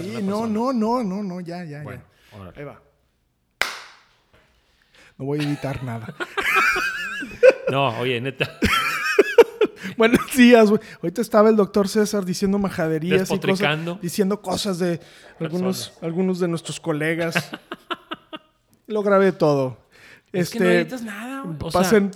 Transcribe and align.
Sí, 0.00 0.22
no, 0.22 0.46
no, 0.46 0.72
no, 0.72 1.02
no, 1.02 1.22
no, 1.22 1.40
ya, 1.40 1.64
ya, 1.64 1.82
Bueno, 1.82 2.02
ya. 2.32 2.38
órale. 2.38 2.58
Ahí 2.58 2.64
va. 2.64 2.80
No 5.18 5.24
voy 5.24 5.40
a 5.40 5.42
editar 5.42 5.82
nada. 5.82 6.14
No, 7.68 7.88
oye, 7.98 8.20
neta. 8.20 8.48
Buenos 9.96 10.20
días, 10.36 10.68
güey. 10.70 10.80
Ahorita 11.02 11.20
estaba 11.20 11.48
el 11.50 11.56
doctor 11.56 11.88
César 11.88 12.24
diciendo 12.24 12.58
majaderías 12.58 13.28
y 13.30 13.38
cosas, 13.40 14.00
diciendo 14.00 14.40
cosas 14.40 14.78
de 14.78 15.00
algunos, 15.40 15.88
Personas. 15.88 16.02
algunos 16.04 16.38
de 16.38 16.46
nuestros 16.48 16.78
colegas. 16.78 17.34
Lo 18.86 19.02
grabé 19.02 19.32
todo. 19.32 19.78
Es 20.32 20.50
que 20.50 20.60
no 20.60 20.66
editas 20.70 21.02
nada, 21.02 21.42
güey. 21.42 21.56
O 21.60 21.70
sea, 21.70 22.10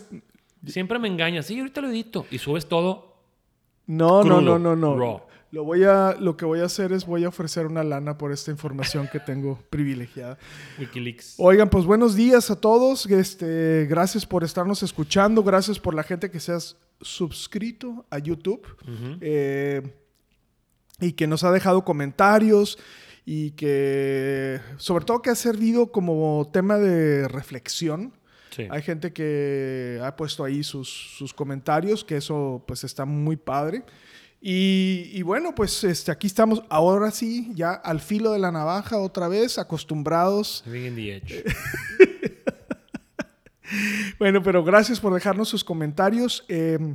siempre 0.66 0.98
me 1.00 1.08
engañas. 1.08 1.46
Sí, 1.46 1.58
ahorita 1.58 1.80
lo 1.80 1.88
edito. 1.88 2.26
Y 2.30 2.38
subes 2.38 2.68
todo. 2.68 3.16
no, 3.86 4.22
no, 4.22 4.40
no, 4.40 4.58
no, 4.58 4.76
no. 4.76 4.96
raw. 4.96 5.22
Lo 5.52 5.64
voy 5.64 5.82
a, 5.82 6.16
lo 6.18 6.36
que 6.36 6.44
voy 6.44 6.60
a 6.60 6.66
hacer 6.66 6.92
es 6.92 7.04
voy 7.04 7.24
a 7.24 7.28
ofrecer 7.28 7.66
una 7.66 7.82
lana 7.82 8.16
por 8.16 8.30
esta 8.30 8.52
información 8.52 9.08
que 9.10 9.18
tengo 9.18 9.58
privilegiada. 9.70 10.38
Wikileaks. 10.78 11.34
Oigan, 11.38 11.68
pues 11.68 11.84
buenos 11.84 12.14
días 12.14 12.52
a 12.52 12.56
todos. 12.56 13.06
Este, 13.06 13.86
gracias 13.90 14.24
por 14.24 14.44
estarnos 14.44 14.84
escuchando. 14.84 15.42
Gracias 15.42 15.80
por 15.80 15.94
la 15.94 16.04
gente 16.04 16.30
que 16.30 16.38
se 16.38 16.52
ha 16.52 16.58
suscrito 17.00 18.06
a 18.10 18.18
YouTube. 18.18 18.64
Eh, 19.20 19.82
y 21.00 21.12
que 21.12 21.26
nos 21.26 21.42
ha 21.42 21.50
dejado 21.50 21.84
comentarios. 21.84 22.78
Y 23.26 23.50
que, 23.52 24.60
sobre 24.76 25.04
todo, 25.04 25.20
que 25.20 25.30
ha 25.30 25.34
servido 25.34 25.90
como 25.90 26.48
tema 26.52 26.78
de 26.78 27.26
reflexión. 27.26 28.12
Sí. 28.50 28.68
Hay 28.70 28.82
gente 28.82 29.12
que 29.12 30.00
ha 30.04 30.14
puesto 30.14 30.44
ahí 30.44 30.62
sus, 30.62 30.88
sus 30.88 31.34
comentarios, 31.34 32.04
que 32.04 32.16
eso 32.16 32.62
pues 32.68 32.84
está 32.84 33.04
muy 33.04 33.36
padre. 33.36 33.84
Y, 34.40 35.10
y 35.12 35.22
bueno, 35.22 35.54
pues 35.54 35.84
este, 35.84 36.10
aquí 36.10 36.26
estamos 36.26 36.62
ahora 36.70 37.10
sí, 37.10 37.50
ya 37.54 37.72
al 37.72 38.00
filo 38.00 38.32
de 38.32 38.38
la 38.38 38.50
navaja 38.50 38.98
otra 38.98 39.28
vez, 39.28 39.58
acostumbrados. 39.58 40.62
Living 40.66 40.88
in 40.88 40.94
the 40.94 41.16
edge. 41.16 41.44
Bueno, 44.18 44.42
pero 44.42 44.64
gracias 44.64 45.00
por 45.00 45.14
dejarnos 45.14 45.48
sus 45.48 45.64
comentarios. 45.64 46.44
Eh, 46.48 46.94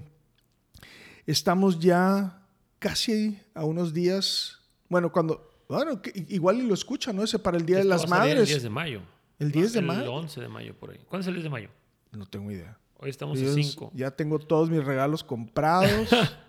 estamos 1.25 1.79
ya 1.79 2.41
casi 2.79 3.39
a 3.53 3.63
unos 3.65 3.93
días, 3.93 4.59
bueno, 4.89 5.11
cuando, 5.11 5.49
bueno, 5.67 5.99
igual 6.27 6.67
lo 6.67 6.73
escuchan, 6.73 7.15
¿no? 7.15 7.23
Ese 7.23 7.39
para 7.39 7.57
el 7.57 7.65
Día 7.65 7.77
de 7.77 7.81
Esto 7.83 7.89
las 7.93 8.03
a 8.03 8.07
salir 8.07 8.35
Madres. 8.35 8.39
El 8.41 8.47
10 8.47 8.63
de 8.63 8.69
mayo. 8.69 9.02
¿El 9.39 9.52
10 9.52 9.73
de 9.73 9.80
el 9.80 9.85
mayo? 9.85 10.13
11 10.13 10.41
de 10.41 10.47
mayo, 10.47 10.75
por 10.75 10.91
ahí. 10.91 10.99
¿Cuándo 11.07 11.21
es 11.21 11.27
el 11.27 11.33
10 11.33 11.43
de 11.45 11.49
mayo? 11.49 11.69
No 12.11 12.25
tengo 12.25 12.52
idea. 12.52 12.77
Hoy 12.97 13.09
estamos 13.09 13.41
a 13.41 13.53
5. 13.53 13.91
Ya 13.93 14.11
tengo 14.11 14.37
todos 14.39 14.69
mis 14.69 14.83
regalos 14.83 15.23
comprados. 15.23 16.09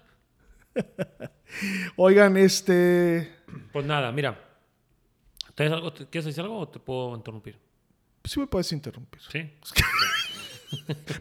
Oigan, 1.96 2.36
este. 2.36 3.32
Pues 3.72 3.84
nada, 3.86 4.12
mira. 4.12 4.42
¿Tienes 5.54 5.72
algo, 5.72 5.92
¿Quieres 5.94 6.26
decir 6.26 6.42
algo 6.42 6.58
o 6.58 6.68
te 6.68 6.78
puedo 6.78 7.16
interrumpir? 7.16 7.58
Sí 8.24 8.38
me 8.40 8.46
puedes 8.46 8.70
interrumpir. 8.72 9.20
Sí. 9.30 9.50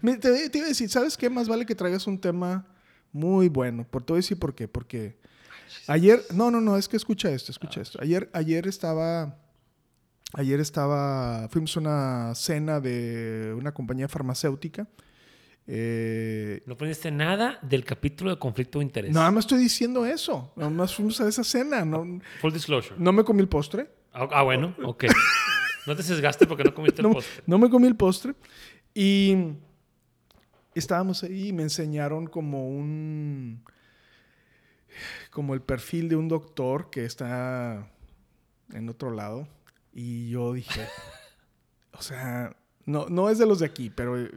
Te, 0.01 0.49
te 0.49 0.57
iba 0.57 0.65
a 0.65 0.69
decir, 0.69 0.89
¿sabes 0.89 1.15
qué? 1.15 1.29
Más 1.29 1.47
vale 1.47 1.65
que 1.65 1.75
traigas 1.75 2.07
un 2.07 2.19
tema 2.19 2.65
muy 3.11 3.47
bueno. 3.47 3.87
Por 3.87 4.03
a 4.09 4.15
decir 4.15 4.37
por 4.37 4.55
qué. 4.55 4.67
Porque 4.67 5.17
ayer. 5.87 6.21
No, 6.33 6.51
no, 6.51 6.59
no, 6.61 6.77
es 6.77 6.89
que 6.89 6.97
escucha 6.97 7.29
esto, 7.31 7.51
escucha 7.51 7.81
esto. 7.81 7.99
Ayer, 8.01 8.29
ayer 8.33 8.67
estaba. 8.67 9.37
Ayer 10.33 10.59
estaba. 10.59 11.47
Fuimos 11.49 11.77
a 11.77 11.79
una 11.79 12.35
cena 12.35 12.79
de 12.79 13.55
una 13.57 13.73
compañía 13.73 14.07
farmacéutica. 14.07 14.87
Eh, 15.67 16.61
No 16.65 16.73
aprendiste 16.75 17.09
nada 17.11 17.57
del 17.61 17.83
capítulo 17.83 18.29
de 18.31 18.37
conflicto 18.37 18.79
de 18.79 18.85
interés. 18.85 19.11
nada 19.13 19.31
más 19.31 19.45
estoy 19.45 19.59
diciendo 19.59 20.05
eso. 20.05 20.51
Nada 20.55 20.69
más 20.69 20.93
fuimos 20.95 21.19
a 21.21 21.27
esa 21.27 21.43
cena. 21.43 21.83
No, 21.83 22.19
Full 22.41 22.53
disclosure. 22.53 22.95
no 22.99 23.11
me 23.11 23.23
comí 23.23 23.41
el 23.41 23.47
postre. 23.47 23.89
Ah, 24.13 24.27
ah, 24.31 24.43
bueno, 24.43 24.75
ok. 24.83 25.05
No 25.87 25.95
te 25.95 26.03
sesgaste 26.03 26.47
porque 26.47 26.63
no 26.63 26.73
comiste 26.73 27.01
el 27.01 27.07
no, 27.07 27.13
postre. 27.13 27.43
no 27.47 27.57
me 27.57 27.69
comí 27.69 27.87
el 27.87 27.95
postre. 27.95 28.33
Y 28.93 29.35
estábamos 30.73 31.23
ahí 31.23 31.49
y 31.49 31.53
me 31.53 31.63
enseñaron 31.63 32.27
como 32.27 32.69
un. 32.69 33.63
como 35.31 35.53
el 35.53 35.61
perfil 35.61 36.09
de 36.09 36.15
un 36.15 36.27
doctor 36.27 36.89
que 36.89 37.05
está 37.05 37.87
en 38.73 38.87
otro 38.89 39.11
lado. 39.11 39.47
Y 39.93 40.29
yo 40.29 40.53
dije. 40.53 40.81
o 41.91 42.01
sea, 42.01 42.55
no, 42.85 43.07
no 43.09 43.29
es 43.29 43.37
de 43.37 43.45
los 43.45 43.59
de 43.59 43.65
aquí, 43.65 43.89
pero 43.89 44.27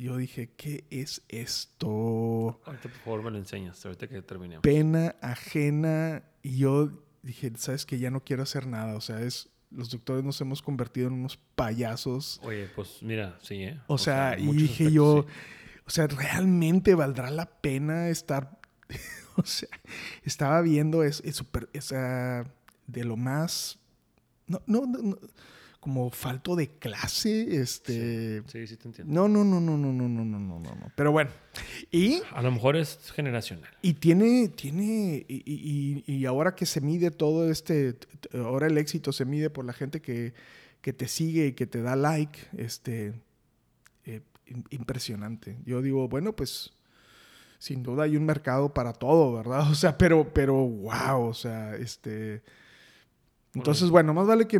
yo 0.00 0.16
dije, 0.16 0.50
¿qué 0.56 0.84
es 0.90 1.22
esto? 1.28 2.60
Ahorita 2.64 2.82
por 2.82 2.92
favor 3.04 3.22
me 3.24 3.30
lo 3.32 3.38
enseñas, 3.38 3.84
ahorita 3.84 4.08
que 4.08 4.22
terminemos. 4.22 4.62
Pena 4.62 5.14
ajena. 5.20 6.22
Y 6.42 6.58
yo 6.58 6.90
dije, 7.22 7.52
¿sabes 7.56 7.84
que 7.84 7.98
Ya 7.98 8.10
no 8.10 8.24
quiero 8.24 8.42
hacer 8.42 8.66
nada. 8.66 8.94
O 8.94 9.00
sea, 9.00 9.20
es. 9.20 9.48
Los 9.70 9.90
doctores 9.90 10.24
nos 10.24 10.40
hemos 10.40 10.62
convertido 10.62 11.06
en 11.06 11.12
unos 11.12 11.36
payasos. 11.54 12.40
Oye, 12.42 12.68
pues 12.74 13.02
mira, 13.02 13.38
sí, 13.40 13.62
¿eh? 13.62 13.80
O, 13.86 13.98
sea, 13.98 14.36
y 14.36 14.46
dije 14.46 14.84
aspectos, 14.84 14.92
yo, 14.92 15.26
sí. 15.28 15.34
o 15.86 15.90
sea, 15.90 16.06
¿realmente 16.08 16.96
valdrá 16.96 17.30
la 17.30 17.46
pena 17.46 18.08
estar? 18.08 18.58
o 19.36 19.44
sea, 19.44 19.68
estaba 20.24 20.60
viendo 20.62 21.04
es, 21.04 21.22
es 21.24 21.44
esa 21.72 22.52
de 22.88 23.04
lo 23.04 23.16
más, 23.16 23.78
no, 24.48 24.60
no, 24.66 24.86
no, 24.86 24.98
no, 24.98 25.18
como 25.80 26.10
falto 26.10 26.56
de 26.56 26.68
clase, 26.68 27.56
este, 27.60 28.42
Sí, 28.46 28.66
sí 28.66 28.76
te 28.76 28.88
entiendo. 28.88 29.12
no, 29.12 29.28
no, 29.28 29.42
no, 29.44 29.58
no, 29.60 29.76
no, 29.78 29.92
no, 29.92 30.08
no, 30.08 30.24
no, 30.24 30.38
no, 30.38 30.60
no. 30.60 30.92
Pero 30.94 31.10
bueno, 31.10 31.30
y 31.90 32.20
A 32.34 32.42
lo 32.42 32.52
mejor 32.52 32.76
es 32.76 32.98
generacional. 33.12 33.70
y 33.80 33.94
tiene, 33.94 34.48
tiene, 34.48 35.24
y, 35.26 35.42
y- 35.46 36.02
y- 36.06 36.14
y 36.16 36.26
ahora 36.26 36.54
que 36.54 36.66
se 36.66 36.80
mide 36.82 37.10
todo 37.10 37.50
este, 37.50 37.96
ahora 38.34 38.66
el 38.66 38.76
éxito 38.76 39.10
se 39.12 39.24
mide 39.24 39.48
por 39.48 39.64
la 39.64 39.72
gente 39.72 40.00
que, 40.02 40.34
que 40.82 40.92
te 40.92 41.08
sigue 41.08 41.46
y 41.46 41.52
que 41.54 41.66
te 41.66 41.80
da 41.80 41.96
like, 41.96 42.38
este, 42.58 43.14
eh, 44.04 44.20
im- 44.48 44.64
impresionante. 44.70 45.56
Yo 45.64 45.80
digo, 45.82 46.08
bueno, 46.08 46.36
pues 46.36 46.72
sin 47.58 47.82
duda 47.82 48.04
hay 48.04 48.16
un 48.16 48.24
mercado 48.26 48.72
para 48.74 48.92
todo, 48.92 49.32
¿verdad? 49.34 49.70
O 49.70 49.74
sea, 49.74 49.96
pero, 49.98 50.32
pero, 50.32 50.54
wow, 50.56 51.22
o 51.26 51.34
sea, 51.34 51.74
este, 51.76 52.42
entonces, 53.54 53.90
bueno, 53.90 54.14
más 54.14 54.26
vale 54.26 54.46
que, 54.46 54.58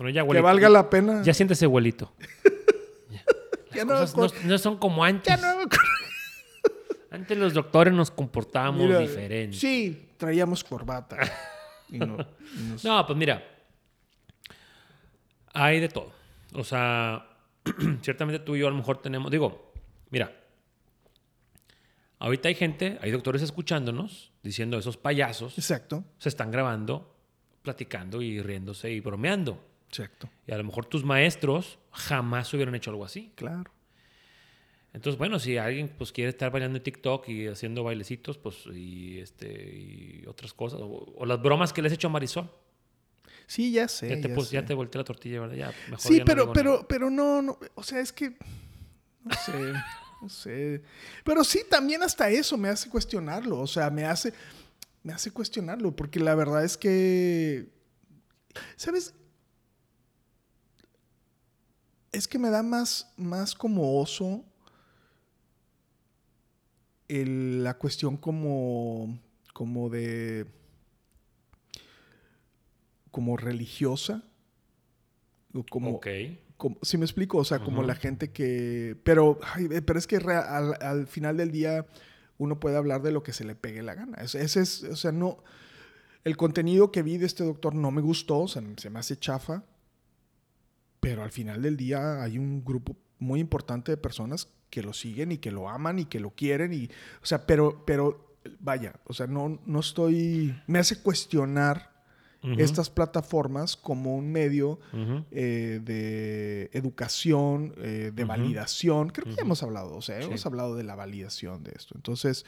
Bueno, 0.00 0.14
ya, 0.14 0.26
que 0.26 0.40
valga 0.40 0.70
la 0.70 0.88
pena. 0.88 1.22
Ya 1.22 1.34
siéntese, 1.34 1.66
abuelito. 1.66 2.10
Ya 3.72 3.84
no 3.84 3.92
me 3.94 4.00
cosas 4.00 4.16
no, 4.16 4.24
acuerdo- 4.24 4.48
no 4.48 4.58
son 4.58 4.78
como 4.78 5.04
antes. 5.04 5.26
ya 5.28 5.36
no. 5.36 5.60
Antes 7.12 7.36
los 7.38 7.52
doctores 7.54 7.92
nos 7.94 8.10
comportábamos 8.10 8.84
Mira, 8.86 8.98
diferente. 8.98 9.56
Sí, 9.56 10.08
traíamos 10.16 10.64
corbata. 10.64 11.18
Y 11.90 11.98
no- 11.98 12.16
y 12.56 12.62
nos- 12.68 12.84
No, 12.84 13.06
pues 13.06 13.16
mira. 13.18 13.44
Hay 15.52 15.80
de 15.80 15.88
todo. 15.88 16.10
O 16.54 16.64
sea, 16.64 17.26
ciertamente 18.02 18.40
tú 18.44 18.56
y 18.56 18.60
yo 18.60 18.66
a 18.68 18.70
lo 18.70 18.76
mejor 18.76 19.00
tenemos. 19.02 19.30
Digo, 19.30 19.72
mira. 20.10 20.32
Ahorita 22.18 22.48
hay 22.48 22.54
gente, 22.56 22.98
hay 23.02 23.10
doctores 23.12 23.42
escuchándonos, 23.42 24.32
diciendo 24.42 24.78
esos 24.78 24.96
payasos 24.96 25.56
Exacto, 25.58 26.04
se 26.18 26.28
están 26.28 26.50
grabando, 26.50 27.14
platicando 27.62 28.20
y 28.22 28.42
riéndose 28.42 28.90
y 28.90 29.00
bromeando. 29.00 29.62
Exacto, 29.90 30.30
Y 30.46 30.52
a 30.52 30.56
lo 30.58 30.64
mejor 30.64 30.86
tus 30.86 31.04
maestros 31.04 31.78
jamás 31.90 32.52
hubieran 32.54 32.74
hecho 32.74 32.90
algo 32.90 33.04
así. 33.04 33.32
claro. 33.34 33.70
Entonces, 34.92 35.16
bueno, 35.18 35.38
si 35.38 35.56
alguien 35.56 35.88
pues 35.96 36.10
quiere 36.10 36.30
estar 36.30 36.50
bailando 36.50 36.76
en 36.78 36.82
TikTok 36.82 37.28
y 37.28 37.46
haciendo 37.46 37.84
bailecitos, 37.84 38.38
pues, 38.38 38.56
y 38.74 39.20
este, 39.20 39.46
y 39.46 40.24
otras 40.26 40.52
cosas, 40.52 40.80
o, 40.80 41.12
o 41.16 41.26
las 41.26 41.40
bromas 41.40 41.72
que 41.72 41.80
les 41.80 41.92
he 41.92 41.94
hecho 41.94 42.08
a 42.08 42.10
Marisol. 42.10 42.50
Sí, 43.46 43.70
ya 43.70 43.86
sé. 43.86 44.08
ya, 44.08 44.20
te, 44.20 44.28
ya 44.28 44.34
pus- 44.34 44.50
ya 44.50 44.60
sé. 44.62 44.66
te 44.66 44.74
volteé 44.74 44.98
la 44.98 45.04
tortilla, 45.04 45.40
¿verdad? 45.42 45.54
Ya, 45.56 45.66
mejor 45.88 46.00
Sí, 46.00 46.18
ya 46.18 46.24
pero, 46.24 46.52
pero, 46.52 46.70
nada. 46.72 46.88
pero 46.88 47.08
no, 47.10 47.40
no, 47.40 47.58
o 47.76 47.82
sea, 47.84 48.00
es 48.00 48.12
que, 48.12 48.30
no 49.24 49.30
sé, 49.46 49.72
no 50.22 50.28
sé. 50.28 50.82
Pero 51.24 51.44
sí, 51.44 51.60
también 51.70 52.02
hasta 52.02 52.28
eso 52.28 52.58
me 52.58 52.68
hace 52.68 52.90
cuestionarlo, 52.90 53.60
o 53.60 53.66
sea, 53.68 53.90
me 53.90 54.04
hace, 54.06 54.32
me 55.04 55.12
hace 55.12 55.30
cuestionarlo, 55.30 55.94
porque 55.94 56.18
la 56.18 56.34
verdad 56.34 56.64
es 56.64 56.76
que, 56.76 57.68
¿sabes? 58.74 59.14
Es 62.12 62.26
que 62.26 62.38
me 62.38 62.50
da 62.50 62.62
más, 62.62 63.12
más 63.16 63.54
como 63.54 64.00
oso 64.00 64.44
el- 67.08 67.62
la 67.64 67.74
cuestión 67.78 68.16
como, 68.16 69.18
como 69.52 69.88
de, 69.90 70.46
como 73.10 73.36
religiosa 73.36 74.22
Como, 75.68 75.90
ok. 75.96 76.06
como, 76.56 76.76
¿Sí 76.82 76.96
me 76.98 77.04
explico? 77.04 77.38
O 77.38 77.44
sea, 77.44 77.58
como 77.60 77.82
la 77.82 77.94
gente 77.96 78.30
que... 78.30 78.96
Pero, 79.02 79.38
ay, 79.54 79.66
eh, 79.70 79.82
pero 79.82 79.98
es 79.98 80.06
que 80.06 80.16
al, 80.16 80.76
al 80.80 81.06
final 81.08 81.36
del 81.36 81.50
día 81.50 81.86
uno 82.38 82.60
puede 82.60 82.76
hablar 82.76 83.02
de 83.02 83.10
lo 83.12 83.22
que 83.22 83.32
se 83.32 83.44
le 83.44 83.54
pegue 83.56 83.82
la 83.82 83.94
gana. 83.94 84.18
Es- 84.18 84.34
Ese 84.34 84.60
es, 84.60 84.82
o 84.84 84.96
sea, 84.96 85.10
no... 85.12 85.42
El 86.22 86.36
contenido 86.36 86.92
que 86.92 87.02
vi 87.02 87.16
de 87.16 87.24
este 87.26 87.44
doctor 87.44 87.74
no 87.74 87.90
me 87.90 88.02
gustó, 88.02 88.40
o 88.40 88.48
sea, 88.48 88.62
se 88.76 88.90
me 88.90 88.98
hace 88.98 89.16
chafa. 89.16 89.64
Pero 91.00 91.22
al 91.22 91.32
final 91.32 91.62
del 91.62 91.76
día 91.76 92.22
hay 92.22 92.38
un 92.38 92.64
grupo 92.64 92.96
muy 93.18 93.40
importante 93.40 93.90
de 93.92 93.96
personas 93.96 94.48
que 94.70 94.82
lo 94.82 94.92
siguen 94.92 95.32
y 95.32 95.38
que 95.38 95.50
lo 95.50 95.68
aman 95.68 95.98
y 95.98 96.04
que 96.04 96.20
lo 96.20 96.30
quieren. 96.30 96.72
Y, 96.72 96.84
o 97.22 97.26
sea, 97.26 97.46
pero, 97.46 97.84
pero 97.86 98.36
vaya, 98.60 98.94
o 99.06 99.12
sea, 99.14 99.26
no, 99.26 99.60
no 99.66 99.80
estoy... 99.80 100.54
Me 100.66 100.78
hace 100.78 101.00
cuestionar 101.02 101.90
estas 102.56 102.88
plataformas 102.88 103.76
como 103.76 104.16
un 104.16 104.32
medio 104.32 104.78
eh, 105.30 105.78
de 105.84 106.70
educación, 106.72 107.74
eh, 107.76 108.12
de 108.14 108.24
validación. 108.24 109.10
Creo 109.10 109.26
que 109.26 109.34
ya 109.34 109.42
hemos 109.42 109.62
hablado, 109.62 109.94
o 109.94 110.00
sea, 110.00 110.20
Sí. 110.22 110.28
hemos 110.28 110.46
hablado 110.46 110.74
de 110.74 110.84
la 110.84 110.94
validación 110.94 111.62
de 111.64 111.72
esto. 111.76 111.94
Entonces, 111.96 112.46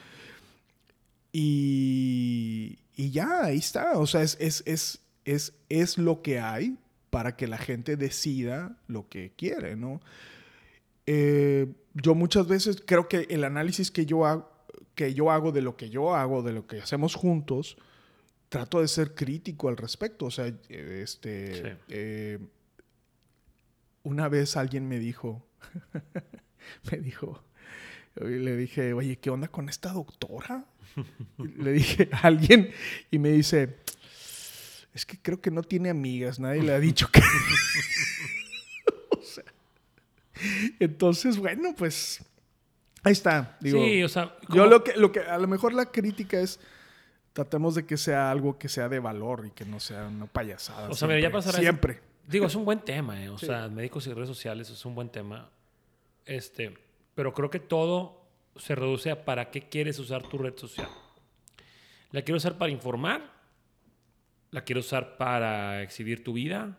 y, 1.33 2.79
y 2.97 3.11
ya, 3.11 3.45
ahí 3.45 3.59
está. 3.59 3.99
O 3.99 4.07
sea, 4.07 4.23
es, 4.23 4.37
es, 4.41 4.63
es, 4.67 5.01
es, 5.25 5.55
es 5.69 5.99
lo 5.99 6.23
que 6.23 6.41
hay 6.41 6.77
para 7.12 7.37
que 7.37 7.47
la 7.47 7.59
gente 7.59 7.99
decida 7.99 8.75
lo 8.88 9.06
que 9.11 9.32
quiere, 9.37 9.76
¿no? 9.76 10.00
Eh, 11.05 11.67
yo 11.93 12.14
muchas 12.14 12.47
veces 12.49 12.82
creo 12.87 13.06
que 13.06 13.26
el 13.29 13.44
análisis 13.44 13.91
que 13.91 14.06
yo 14.06 14.25
hago, 14.25 14.50
que 14.94 15.12
yo 15.12 15.31
hago 15.31 15.53
de 15.53 15.61
lo 15.61 15.76
que 15.76 15.91
yo 15.91 16.14
hago, 16.14 16.43
de 16.43 16.55
lo 16.55 16.67
que 16.67 16.81
hacemos 16.81 17.14
juntos, 17.14 17.76
trato 18.49 18.81
de 18.81 18.88
ser 18.88 19.14
crítico 19.14 19.69
al 19.69 19.76
respecto. 19.76 20.25
O 20.25 20.31
sea, 20.31 20.47
este, 20.70 21.55
Sí. 21.55 21.79
eh, 21.91 22.38
una 24.05 24.31
vez 24.31 24.56
alguien 24.56 24.88
me 24.88 24.99
dijo, 24.99 25.47
me 26.91 26.97
dijo, 26.99 27.44
le 28.17 28.56
dije, 28.56 28.94
oye, 28.94 29.19
¿qué 29.19 29.29
onda 29.29 29.49
con 29.49 29.69
esta 29.69 29.93
doctora? 29.93 30.65
Le 31.38 31.73
dije 31.73 32.08
a 32.12 32.26
alguien 32.26 32.70
y 33.11 33.19
me 33.19 33.31
dice, 33.32 33.81
es 34.94 35.06
que 35.06 35.19
creo 35.21 35.41
que 35.41 35.50
no 35.50 35.62
tiene 35.62 35.91
amigas, 35.91 36.39
nadie 36.39 36.62
le 36.62 36.73
ha 36.73 36.79
dicho 36.81 37.09
que... 37.11 37.21
O 39.11 39.23
sea, 39.23 39.44
entonces, 40.81 41.37
bueno, 41.39 41.75
pues 41.77 42.25
ahí 43.05 43.12
está. 43.12 43.56
Digo, 43.61 43.83
sí, 43.85 44.03
o 44.03 44.09
sea, 44.09 44.37
yo 44.49 44.67
lo 44.67 44.83
que, 44.83 44.94
lo 44.97 45.12
que, 45.12 45.21
a 45.21 45.39
lo 45.39 45.47
mejor 45.49 45.73
la 45.75 45.87
crítica 45.87 46.41
es, 46.41 46.59
tratemos 47.33 47.75
de 47.75 47.87
que 47.87 47.97
sea 47.97 48.31
algo 48.31 48.59
que 48.59 48.69
sea 48.69 48.89
de 48.89 48.99
valor 48.99 49.44
y 49.47 49.50
que 49.50 49.65
no 49.65 49.79
sea 49.81 50.06
una 50.09 50.27
payasada. 50.27 50.89
O 50.91 50.94
sea, 50.94 51.06
mira, 51.09 51.21
ya 51.21 51.29
siempre, 51.29 51.39
pasará- 51.39 51.59
Siempre. 51.61 52.00
Digo, 52.27 52.47
es 52.47 52.55
un 52.55 52.65
buen 52.65 52.81
tema, 52.81 53.23
¿eh? 53.23 53.29
O 53.29 53.39
Sí. 53.39 53.47
sea, 53.47 53.69
médicos 53.69 54.06
y 54.06 54.12
redes 54.12 54.29
sociales 54.29 54.71
es 54.71 54.85
un 54.85 54.94
buen 54.94 55.09
tema. 55.09 55.50
Este, 56.25 56.77
pero 57.15 57.33
creo 57.33 57.50
que 57.50 57.61
todo 57.61 58.25
se 58.56 58.75
reduce 58.75 59.11
a 59.11 59.25
para 59.25 59.50
qué 59.50 59.69
quieres 59.69 59.99
usar 59.99 60.23
tu 60.29 60.39
red 60.39 60.56
social. 60.56 60.89
¿La 62.11 62.23
quiero 62.23 62.37
usar 62.37 62.59
para 62.59 62.71
informar? 62.71 63.31
¿La 64.53 64.65
quiero 64.65 64.81
usar 64.81 65.17
para 65.17 65.83
exhibir 65.83 66.23
tu 66.23 66.35
vida? 66.35 66.79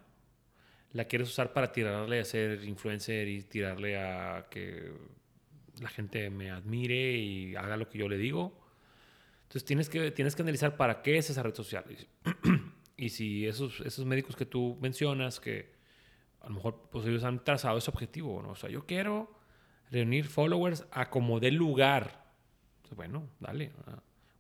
¿La 0.92 1.06
quieres 1.06 1.28
usar 1.28 1.54
para 1.54 1.72
tirarle 1.72 2.20
a 2.20 2.24
ser 2.24 2.64
influencer 2.66 3.28
y 3.28 3.42
tirarle 3.42 3.98
a 3.98 4.46
que 4.52 4.94
la 5.82 5.90
gente 5.90 6.30
me 6.30 6.52
admire 6.52 7.18
y 7.18 7.56
haga 7.56 7.76
lo 7.76 7.90
que 7.90 7.98
yo 7.98 8.08
le 8.08 8.20
digo? 8.20 8.64
Entonces 9.42 9.66
tienes 9.66 9.90
que, 9.90 10.12
tienes 10.12 10.36
que 10.36 10.44
analizar 10.44 10.78
para 10.78 11.02
qué 11.02 11.18
es 11.18 11.32
esa 11.32 11.42
red 11.42 11.56
social. 11.56 11.84
Y 12.96 13.10
si 13.10 13.48
esos, 13.48 13.82
esos 13.82 14.06
médicos 14.06 14.36
que 14.36 14.46
tú 14.46 14.78
mencionas, 14.80 15.40
que 15.40 15.74
a 16.42 16.50
lo 16.50 16.56
mejor 16.56 16.90
pues 16.92 17.08
ellos 17.08 17.24
han 17.24 17.44
trazado 17.44 17.80
ese 17.80 17.90
objetivo, 17.90 18.44
¿no? 18.44 18.52
O 18.52 18.56
sea, 18.56 18.70
yo 18.70 18.86
quiero 18.86 19.36
reunir 19.90 20.28
followers 20.28 20.86
a 20.92 21.10
como 21.10 21.40
dé 21.40 21.50
lugar. 21.50 22.24
Bueno, 22.96 23.30
dale. 23.40 23.72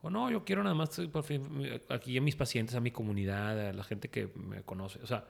O 0.05 0.09
no, 0.09 0.29
yo 0.29 0.43
quiero 0.45 0.61
nada 0.63 0.75
más 0.75 0.99
eh, 0.99 1.07
por 1.07 1.23
fin, 1.23 1.41
aquí 1.89 2.17
a 2.17 2.21
mis 2.21 2.35
pacientes, 2.35 2.75
a 2.75 2.79
mi 2.81 2.91
comunidad, 2.91 3.69
a 3.69 3.73
la 3.73 3.83
gente 3.83 4.09
que 4.09 4.27
me 4.35 4.61
conoce. 4.61 4.99
O 5.01 5.07
sea, 5.07 5.25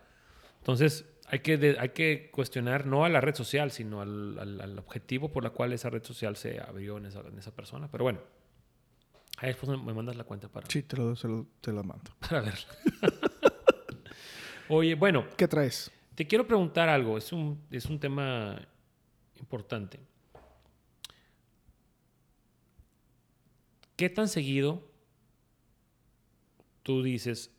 entonces 0.58 1.06
hay 1.28 1.40
que, 1.40 1.58
de- 1.58 1.78
hay 1.80 1.90
que 1.90 2.30
cuestionar 2.32 2.86
no 2.88 3.06
a 3.06 3.10
la 3.10 3.22
red 3.22 3.36
social, 3.36 3.70
sino 3.72 4.02
al, 4.02 4.38
al- 4.40 4.60
al 4.62 4.80
objetivo 4.80 5.32
por 5.32 5.44
la 5.44 5.52
cual 5.52 5.74
esa 5.74 5.90
red 5.90 6.04
social 6.04 6.36
se 6.36 6.60
abrió 6.60 6.98
en 6.98 7.06
esa, 7.06 7.20
en 7.22 7.38
esa 7.38 7.56
persona. 7.56 7.88
Pero 7.92 8.04
bueno, 8.04 8.20
ahí 9.38 9.50
después 9.50 9.78
me 9.80 9.94
mandas 9.94 10.16
la 10.16 10.24
cuenta 10.24 10.48
para, 10.50 10.68
Sí, 10.68 10.82
te 10.84 10.98
lo, 10.98 11.16
se 11.16 11.28
lo- 11.28 11.46
te 11.62 11.72
lo 11.72 11.84
mando. 11.84 12.12
para 12.20 12.42
verla. 12.42 12.68
Oye, 14.70 14.96
bueno, 14.96 15.26
¿Qué 15.38 15.48
traes? 15.48 15.92
te 16.16 16.26
quiero 16.26 16.48
preguntar 16.48 16.90
algo. 16.90 17.18
Es 17.18 17.32
un, 17.32 17.62
es 17.70 17.86
un 17.86 18.00
tema 18.00 18.60
importante. 19.40 20.00
¿Qué 23.96 24.10
tan 24.10 24.28
seguido 24.28 24.88
tú 26.84 27.04
dices, 27.04 27.52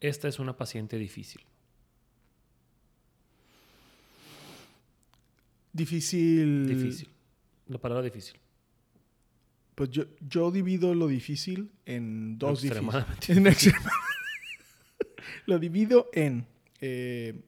esta 0.00 0.28
es 0.28 0.38
una 0.38 0.56
paciente 0.56 0.98
difícil? 0.98 1.42
Difícil. 5.72 6.66
Difícil. 6.66 7.08
La 7.68 7.78
palabra 7.78 8.04
difícil. 8.04 8.38
Pues 9.74 9.90
yo, 9.90 10.04
yo 10.20 10.50
divido 10.50 10.94
lo 10.94 11.08
difícil 11.08 11.70
en 11.86 12.38
dos 12.38 12.60
difíciles. 12.62 12.84
Extremadamente 12.84 13.32
En 13.32 13.46
extrema- 13.46 13.90
lo 15.46 15.58
divido 15.58 16.10
en 16.12 16.46
eh, 16.80 17.40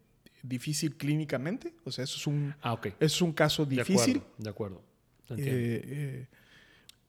difícil 0.43 0.97
clínicamente, 0.97 1.75
o 1.85 1.93
sea, 1.93 2.05
eso 2.05 2.17
es 2.17 2.27
un, 2.27 2.55
Ah, 2.63 2.79
eso 2.83 2.95
es 3.01 3.23
un 3.23 3.33
caso 3.33 3.67
De 3.67 3.77
difícil. 3.77 4.19
acuerdo. 4.19 4.35
De 4.39 4.51
acuerdo. 4.51 4.83
Eh, 5.31 5.83
eh, 5.87 6.27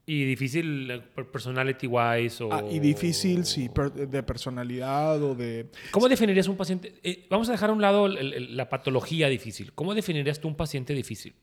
y 0.08 0.24
difícil 0.26 0.92
eh, 0.92 1.00
per- 1.00 1.32
personality 1.32 1.88
wise 1.88 2.44
o... 2.44 2.54
ah, 2.54 2.64
y 2.70 2.80
difícil, 2.80 3.44
sí, 3.46 3.70
per- 3.70 3.92
de 3.92 4.24
personalidad 4.24 5.22
o 5.24 5.34
de... 5.36 5.70
¿Cómo 5.92 6.08
definirías 6.08 6.48
un 6.48 6.58
paciente? 6.58 6.94
eh, 7.04 7.26
vamos 7.30 7.50
a 7.50 7.54
dejar 7.54 7.72
a 7.72 7.74
un 7.74 7.82
lado 7.82 8.06
el- 8.06 8.34
el- 8.34 8.56
la 8.58 8.70
patología 8.70 9.28
difícil. 9.30 9.74
¿Cómo 9.74 9.96
definirías 9.96 10.40
tú 10.40 10.48
un 10.48 10.56
paciente 10.56 10.94
difícil? 10.94 11.34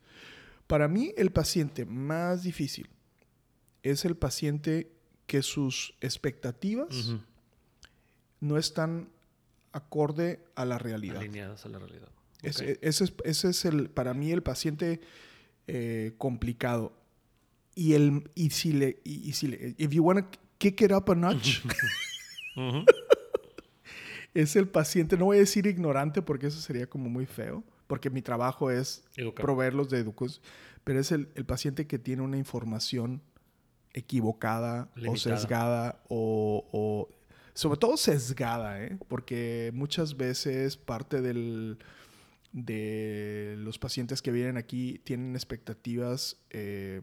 Para 0.69 0.87
mí, 0.89 1.13
el 1.17 1.33
paciente 1.33 1.85
más 1.85 2.45
difícil 2.45 2.89
es 3.83 4.05
el 4.05 4.17
paciente 4.17 4.93
que 5.27 5.43
sus 5.43 5.95
expectativas 6.01 7.15
no 8.41 8.59
están 8.59 9.09
acorde 9.73 10.41
a 10.55 10.65
la 10.65 10.79
realidad. 10.79 11.17
Alineadas 11.19 11.65
a 11.67 11.69
la 11.69 11.79
realidad. 11.79 12.09
Ese, 12.43 12.73
Ok. 12.73 12.79
ese 12.83 13.05
es, 13.05 13.15
ese 13.25 13.49
es 13.51 13.65
el, 13.65 13.89
para 13.91 14.15
mí 14.15 14.31
el 14.31 14.43
paciente 14.43 15.01
eh, 15.67 16.13
complicado. 16.19 16.93
Y, 17.75 17.95
el, 17.95 18.31
y 18.35 18.51
si 18.51 18.73
le, 18.73 19.01
y, 19.05 19.29
y 19.29 19.33
si 19.33 19.47
le, 19.49 19.75
if 19.79 19.91
you 19.93 20.03
want 20.05 20.21
to 20.33 20.39
kick 20.59 20.81
it 20.83 20.93
up 20.93 21.11
a 21.11 21.15
notch, 21.15 21.61
es 24.35 24.57
el 24.57 24.69
paciente, 24.69 25.17
no 25.17 25.27
voy 25.27 25.37
a 25.39 25.41
decir 25.41 25.67
ignorante 25.67 26.23
porque 26.23 26.47
eso 26.47 26.61
sería 26.61 26.87
como 26.87 27.09
muy 27.11 27.27
feo, 27.27 27.65
porque 27.87 28.11
mi 28.11 28.23
trabajo 28.23 28.71
es 28.71 29.05
Educar. 29.17 29.45
proveerlos 29.45 29.91
de 29.91 29.99
educos, 29.99 30.41
pero 30.85 31.01
es 31.01 31.13
el, 31.13 31.29
el 31.35 31.45
paciente 31.45 31.87
que 31.87 31.99
tiene 31.99 32.23
una 32.23 32.39
información 32.39 33.23
equivocada 33.95 34.91
o 34.97 35.17
sesgada 35.37 36.03
o, 36.09 36.67
o- 36.73 37.09
sobre 37.55 37.79
todo 37.79 37.99
sesgada, 37.99 38.83
¿eh? 38.83 38.97
porque 39.09 39.71
muchas 39.75 40.17
veces 40.17 40.79
parte 40.79 41.21
del, 41.21 41.77
de 42.53 43.55
los 43.59 43.79
pacientes 43.79 44.23
que 44.23 44.31
vienen 44.33 44.57
aquí 44.57 44.99
tienen 45.05 45.35
expectativas 45.37 46.39
eh, 46.51 47.03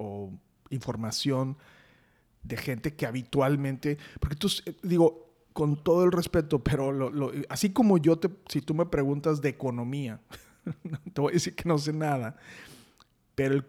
o 0.00 0.30
información 0.70 1.56
de 2.42 2.56
gente 2.56 2.94
que 2.94 3.04
habitualmente, 3.06 3.98
porque 4.18 4.36
tú, 4.36 4.46
s- 4.46 4.62
digo, 4.82 5.28
con 5.52 5.82
todo 5.82 6.04
el 6.04 6.12
respeto, 6.12 6.62
pero 6.64 6.90
lo- 6.92 7.10
lo- 7.10 7.32
así 7.50 7.70
como 7.70 7.98
yo 7.98 8.16
te, 8.18 8.30
si 8.48 8.62
tú 8.62 8.74
me 8.74 8.86
preguntas 8.86 9.40
de 9.42 9.50
economía, 9.50 10.20
te 11.12 11.20
voy 11.20 11.32
a 11.32 11.34
decir 11.34 11.54
que 11.54 11.68
no 11.68 11.76
sé 11.78 11.92
nada, 11.92 12.36
pero 13.34 13.54
el 13.54 13.64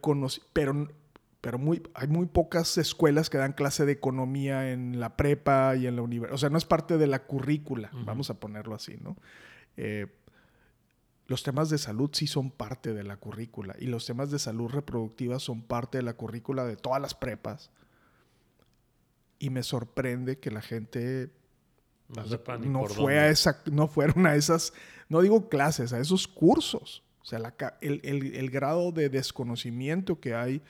pero, 0.54 0.88
pero 1.42 1.58
muy, 1.60 1.82
hay 1.96 2.08
muy 2.08 2.28
pocas 2.28 2.78
escuelas 2.78 3.30
que 3.30 3.38
dan 3.38 3.54
clase 3.54 3.86
de 3.86 3.92
economía 3.94 4.72
en 4.72 5.00
la 5.00 5.18
prepa 5.18 5.76
y 5.76 5.88
en 5.88 5.96
la 5.96 6.02
universidad, 6.02 6.36
o 6.36 6.38
sea, 6.38 6.50
no 6.50 6.58
es 6.58 6.66
parte 6.66 6.98
de 6.98 7.08
la 7.08 7.24
currícula, 7.26 7.90
vamos 8.06 8.30
a 8.30 8.40
ponerlo 8.40 8.76
así, 8.76 8.98
¿no? 9.02 9.18
Eh, 9.78 10.08
los 11.32 11.44
temas 11.44 11.70
de 11.70 11.78
salud 11.78 12.10
sí 12.14 12.28
son 12.28 12.52
parte 12.52 12.94
de 12.94 13.04
la 13.04 13.16
currícula 13.18 13.76
y 13.80 13.86
los 13.88 14.06
temas 14.06 14.30
de 14.32 14.38
salud 14.38 14.70
reproductiva 14.70 15.40
son 15.40 15.62
parte 15.62 15.98
de 15.98 16.04
la 16.04 16.14
currícula 16.14 16.66
de 16.66 16.76
todas 16.76 17.02
las 17.02 17.14
prepas. 17.16 17.72
Y 19.40 19.50
me 19.50 19.64
sorprende 19.64 20.38
que 20.40 20.52
la 20.52 20.62
gente 20.62 21.32
No 22.10 22.24
no 22.74 22.80
fue 23.06 23.18
a 23.20 23.30
esa, 23.30 23.64
no 23.72 23.88
fueron 23.88 24.26
a 24.28 24.36
esas, 24.36 24.74
no 25.10 25.22
digo 25.22 25.48
clases, 25.50 25.94
a 25.94 26.00
esos 26.00 26.28
cursos. 26.28 27.04
O 27.22 27.26
sea, 27.26 27.40
la 27.40 27.56
el, 27.82 28.02
el- 28.04 28.36
el 28.36 28.50
grado 28.50 28.92
de 28.92 29.10
desconocimiento 29.10 30.20
que 30.20 30.36
hay, 30.36 30.62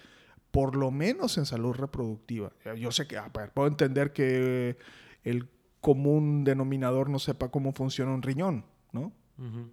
por 0.52 0.76
lo 0.76 0.92
menos 0.92 1.38
en 1.38 1.46
salud 1.46 1.74
reproductiva. 1.74 2.52
Yo 2.78 2.92
sé 2.92 3.08
que 3.08 3.20
puedo 3.54 3.68
entender 3.68 4.14
que 4.14 4.78
el 5.24 5.48
común 5.82 6.44
denominador 6.44 7.10
no 7.10 7.18
sepa 7.20 7.50
cómo 7.50 7.72
funciona 7.74 8.14
un 8.14 8.22
riñón, 8.22 8.64
¿no? 8.92 9.12
Ujú. 9.40 9.72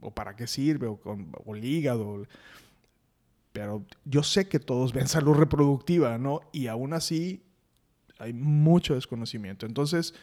O 0.00 0.12
para 0.12 0.36
qué 0.36 0.46
sirve, 0.46 0.86
o, 0.86 1.00
con, 1.00 1.32
el 1.54 1.64
hígado. 1.64 2.26
Pero 3.52 3.84
yo 4.04 4.22
sé 4.22 4.48
que 4.48 4.60
todos 4.60 4.92
ven 4.92 5.08
salud 5.08 5.34
reproductiva, 5.34 6.18
¿no? 6.18 6.40
Y 6.52 6.68
aún 6.68 6.92
así 6.92 7.42
hay 8.18 8.32
mucho 8.32 8.94
desconocimiento. 8.94 9.66
Entonces, 9.66 10.14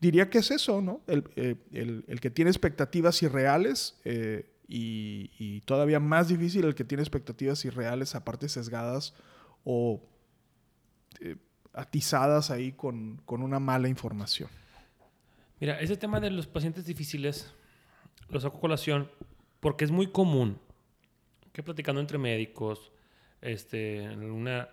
diría 0.00 0.30
que 0.30 0.38
es 0.38 0.50
eso, 0.50 0.80
¿no? 0.80 1.02
El, 1.06 1.24
eh, 1.36 1.56
el, 1.72 2.04
el 2.08 2.20
que 2.20 2.30
tiene 2.30 2.50
expectativas 2.50 3.22
irreales 3.22 4.00
eh, 4.04 4.50
y, 4.68 5.30
y, 5.38 5.60
todavía 5.62 6.00
más 6.00 6.28
difícil 6.28 6.64
el 6.64 6.74
que 6.74 6.84
tiene 6.84 7.02
expectativas 7.02 7.64
irreales, 7.64 8.14
aparte 8.14 8.48
sesgadas 8.48 9.14
o 9.64 10.02
eh, 11.20 11.36
atizadas 11.74 12.50
ahí 12.50 12.72
con, 12.72 13.20
con, 13.24 13.42
una 13.42 13.58
mala 13.58 13.88
información. 13.88 14.48
Mira, 15.60 15.80
ese 15.80 15.96
tema 15.96 16.20
de 16.20 16.30
los 16.30 16.46
pacientes 16.46 16.84
difíciles 16.86 17.52
lo 18.32 18.40
saco 18.40 18.58
colación 18.60 19.10
porque 19.60 19.84
es 19.84 19.90
muy 19.90 20.08
común 20.08 20.58
que 21.52 21.62
platicando 21.62 22.00
entre 22.00 22.18
médicos, 22.18 22.92
este, 23.40 23.98
en 24.04 24.22
una 24.22 24.68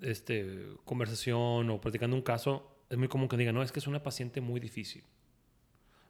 este, 0.00 0.66
conversación 0.84 1.70
o 1.70 1.80
platicando 1.80 2.16
un 2.16 2.22
caso, 2.22 2.76
es 2.90 2.98
muy 2.98 3.08
común 3.08 3.28
que 3.28 3.36
digan, 3.36 3.54
no, 3.54 3.62
es 3.62 3.70
que 3.70 3.78
es 3.78 3.86
una 3.86 4.02
paciente 4.02 4.40
muy 4.40 4.60
difícil. 4.60 5.04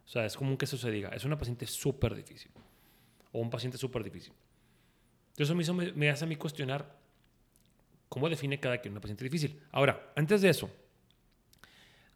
O 0.04 0.08
sea, 0.08 0.24
es 0.24 0.36
común 0.36 0.56
que 0.56 0.64
eso 0.64 0.78
se 0.78 0.90
diga, 0.90 1.10
es 1.10 1.24
una 1.24 1.38
paciente 1.38 1.66
súper 1.66 2.14
difícil. 2.14 2.50
O 3.32 3.40
un 3.40 3.50
paciente 3.50 3.76
súper 3.76 4.02
difícil. 4.02 4.32
Entonces, 5.32 5.48
eso 5.48 5.54
me, 5.54 5.62
hizo, 5.62 5.74
me, 5.74 5.92
me 5.92 6.08
hace 6.08 6.24
a 6.24 6.28
mí 6.28 6.36
cuestionar 6.36 6.98
cómo 8.08 8.28
define 8.28 8.58
cada 8.58 8.78
quien 8.78 8.92
una 8.92 9.00
paciente 9.00 9.24
difícil. 9.24 9.60
Ahora, 9.72 10.12
antes 10.16 10.40
de 10.40 10.48
eso, 10.48 10.70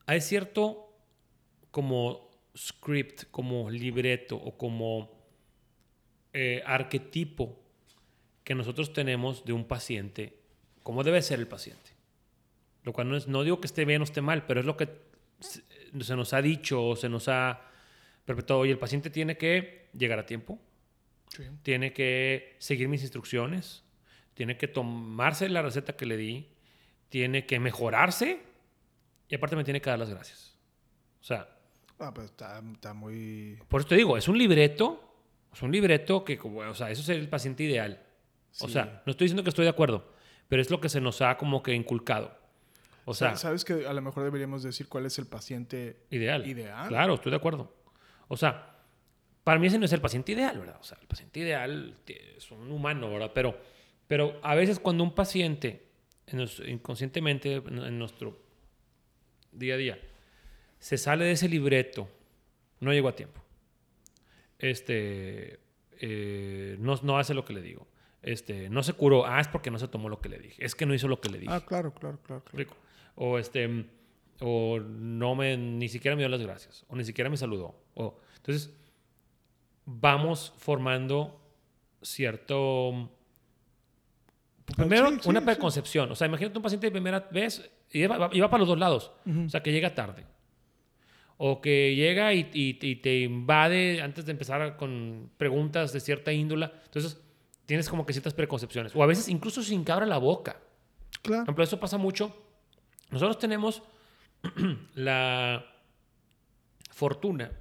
hay 0.07 0.21
cierto 0.21 0.97
como 1.71 2.30
script, 2.57 3.25
como 3.31 3.71
libreto 3.71 4.37
o 4.37 4.57
como 4.57 5.11
eh, 6.33 6.63
arquetipo 6.67 7.59
que 8.45 8.55
nosotros 8.55 8.93
tenemos 8.93 9.45
de 9.45 9.53
un 9.53 9.65
paciente, 9.65 10.39
cómo 10.83 11.05
debe 11.05 11.23
ser 11.23 11.39
el 11.39 11.47
paciente. 11.47 11.93
Lo 12.83 12.93
cual 12.93 13.09
no, 13.09 13.17
es, 13.17 13.29
no 13.29 13.45
digo 13.45 13.61
que 13.61 13.67
esté 13.67 13.85
bien 13.85 14.01
o 14.01 14.05
esté 14.05 14.21
mal, 14.21 14.47
pero 14.47 14.61
es 14.61 14.67
lo 14.67 14.77
que 14.77 14.89
se, 15.39 15.63
se 16.01 16.17
nos 16.17 16.33
ha 16.33 16.43
dicho 16.43 16.85
o 16.85 16.97
se 16.97 17.09
nos 17.09 17.29
ha 17.29 17.61
perpetuado. 18.25 18.65
Y 18.65 18.71
el 18.71 18.79
paciente 18.79 19.11
tiene 19.11 19.37
que 19.37 19.89
llegar 19.97 20.19
a 20.19 20.27
tiempo, 20.27 20.59
sí. 21.29 21.45
tiene 21.63 21.93
que 21.93 22.57
seguir 22.59 22.89
mis 22.89 23.03
instrucciones, 23.03 23.85
tiene 24.35 24.57
que 24.57 24.69
tomarse 24.69 25.49
la 25.49 25.63
receta 25.63 25.97
que 25.97 26.07
le 26.07 26.17
di, 26.17 26.49
tiene 27.09 27.45
que 27.47 27.61
mejorarse 27.61 28.41
y 29.29 29.35
aparte 29.35 29.57
me 29.57 29.65
tiene 29.65 29.81
que 29.81 29.91
dar 29.91 29.99
las 29.99 30.11
gracias. 30.11 30.57
O 31.21 31.25
sea... 31.25 31.60
Ah, 32.01 32.13
pues 32.13 32.27
está, 32.27 32.63
está 32.73 32.95
muy... 32.95 33.59
Por 33.69 33.83
eso 33.83 33.91
te 33.91 33.97
digo, 33.97 34.17
es 34.17 34.27
un 34.27 34.39
libreto 34.39 35.11
es 35.53 35.63
un 35.63 35.73
libreto 35.73 36.25
que, 36.25 36.39
o 36.43 36.75
sea, 36.75 36.91
eso 36.91 37.03
es 37.03 37.09
el 37.09 37.29
paciente 37.29 37.65
ideal. 37.65 38.03
Sí. 38.53 38.65
O 38.65 38.69
sea, 38.69 39.03
no 39.05 39.11
estoy 39.11 39.27
diciendo 39.27 39.43
que 39.43 39.51
estoy 39.51 39.65
de 39.65 39.71
acuerdo, 39.71 40.13
pero 40.49 40.63
es 40.63 40.71
lo 40.71 40.81
que 40.81 40.89
se 40.89 41.01
nos 41.01 41.23
ha 41.23 41.37
como 41.37 41.63
que 41.63 41.75
inculcado. 41.75 42.39
O 43.05 43.15
sea, 43.15 43.37
¿sabes 43.37 43.65
que 43.65 43.87
a 43.87 43.93
lo 43.93 44.03
mejor 44.03 44.23
deberíamos 44.25 44.63
decir 44.63 44.89
cuál 44.89 45.07
es 45.07 45.19
el 45.19 45.27
paciente 45.27 46.05
ideal? 46.11 46.47
Ideal. 46.47 46.89
Claro, 46.89 47.15
estoy 47.15 47.31
de 47.31 47.37
acuerdo. 47.37 47.75
O 48.29 48.37
sea, 48.37 48.77
para 49.43 49.59
mí 49.59 49.67
ese 49.67 49.79
no 49.79 49.87
es 49.87 49.93
el 49.93 50.01
paciente 50.01 50.33
ideal, 50.33 50.59
¿verdad? 50.59 50.77
O 50.81 50.85
sea, 50.85 50.99
el 51.01 51.09
paciente 51.09 51.41
ideal 51.41 51.97
es 52.07 52.51
un 52.53 52.71
humano, 52.71 53.11
¿verdad? 53.11 53.33
Pero, 53.35 53.59
pero 54.07 54.39
a 54.43 54.55
veces 54.55 54.79
cuando 54.79 55.03
un 55.03 55.15
paciente, 55.15 55.89
inconscientemente 56.67 57.55
en 57.55 57.99
nuestro 57.99 58.39
día 59.51 59.75
a 59.75 59.79
día, 59.79 59.99
se 60.81 60.99
sale 60.99 61.27
de 61.27 61.33
ese 61.33 61.49
libreto, 61.49 62.09
no 62.81 62.93
llegó 62.93 63.09
a 63.09 63.15
tiempo 63.15 63.41
este, 64.61 65.59
eh, 65.99 66.77
no, 66.79 66.95
no, 67.03 67.19
hace 67.19 67.35
lo 67.35 67.45
que 67.45 67.55
le 67.55 67.63
digo. 67.63 67.89
Este, 68.23 68.69
no 68.69 68.83
se 68.83 68.93
curó. 68.93 69.27
Ah, 69.27 69.41
es 69.41 69.49
porque 69.49 69.71
no 69.71 69.79
se 69.79 69.89
tomó 69.89 70.09
lo 70.09 70.21
que 70.21 70.29
le 70.29 70.39
dije. 70.39 70.65
Es 70.65 70.75
que 70.75 70.87
no 70.87 70.95
hizo 70.95 71.09
lo 71.09 71.21
que 71.21 71.31
le 71.31 71.39
dije. 71.39 71.53
Ah, 71.53 71.65
claro, 71.65 71.93
claro, 71.95 72.19
claro. 72.23 72.45
claro. 72.45 72.71
O 73.17 73.39
este, 73.39 73.87
o 74.41 74.79
no 74.79 75.35
me, 75.35 75.57
ni 75.57 75.89
siquiera 75.89 76.15
me 76.15 76.23
dio 76.23 76.29
las 76.29 76.43
gracias. 76.43 76.85
O 76.89 76.97
ni 76.97 77.05
siquiera 77.05 77.31
me 77.31 77.37
saludó. 77.39 77.75
O, 77.95 78.19
entonces, 78.37 78.71
vamos 79.87 80.53
formando 80.59 81.41
cierto... 82.03 83.11
Primero, 84.77 85.11
sí, 85.11 85.19
sí, 85.23 85.29
una 85.29 85.41
preconcepción. 85.41 86.09
Sí. 86.09 86.13
O 86.13 86.15
sea, 86.15 86.29
imagínate 86.29 86.57
un 86.57 86.63
paciente 86.63 86.87
de 86.87 86.91
primera 86.93 87.29
vez 87.33 87.69
y 87.91 88.07
va 88.07 88.29
para 88.29 88.59
los 88.59 88.69
dos 88.69 88.79
lados. 88.79 89.11
Uh 89.27 89.31
-huh. 89.31 89.47
O 89.47 89.49
sea, 89.49 89.63
que 89.65 89.73
llega 89.73 89.93
tarde 89.97 90.25
o 91.43 91.63
que 91.63 91.95
llega 91.95 92.35
y, 92.35 92.51
y, 92.53 92.79
y, 92.83 92.97
te 92.97 93.21
invade 93.21 94.03
antes 94.03 94.27
de 94.27 94.33
empezar 94.33 94.77
con 94.77 95.31
preguntas 95.39 95.91
de 95.91 96.01
cierta 96.01 96.35
índula. 96.35 96.71
Entonces, 96.85 97.19
tienes 97.65 97.89
como 97.89 98.05
que 98.05 98.13
ciertas 98.13 98.35
preconcepciones. 98.35 98.95
O 98.95 99.03
a 99.03 99.07
veces 99.07 99.27
incluso 99.31 99.63
sin 99.63 99.83
que 99.83 99.91
abra 99.91 100.05
la 100.05 100.19
boca. 100.19 100.61
Claro. 101.23 101.45
Por 101.45 101.45
ejemplo, 101.45 101.65
eso 101.65 101.81
pasa 101.81 101.97
mucho. 101.97 102.37
Nosotros 103.11 103.39
tenemos 103.39 103.83
la 104.95 105.65
fortuna 106.91 107.53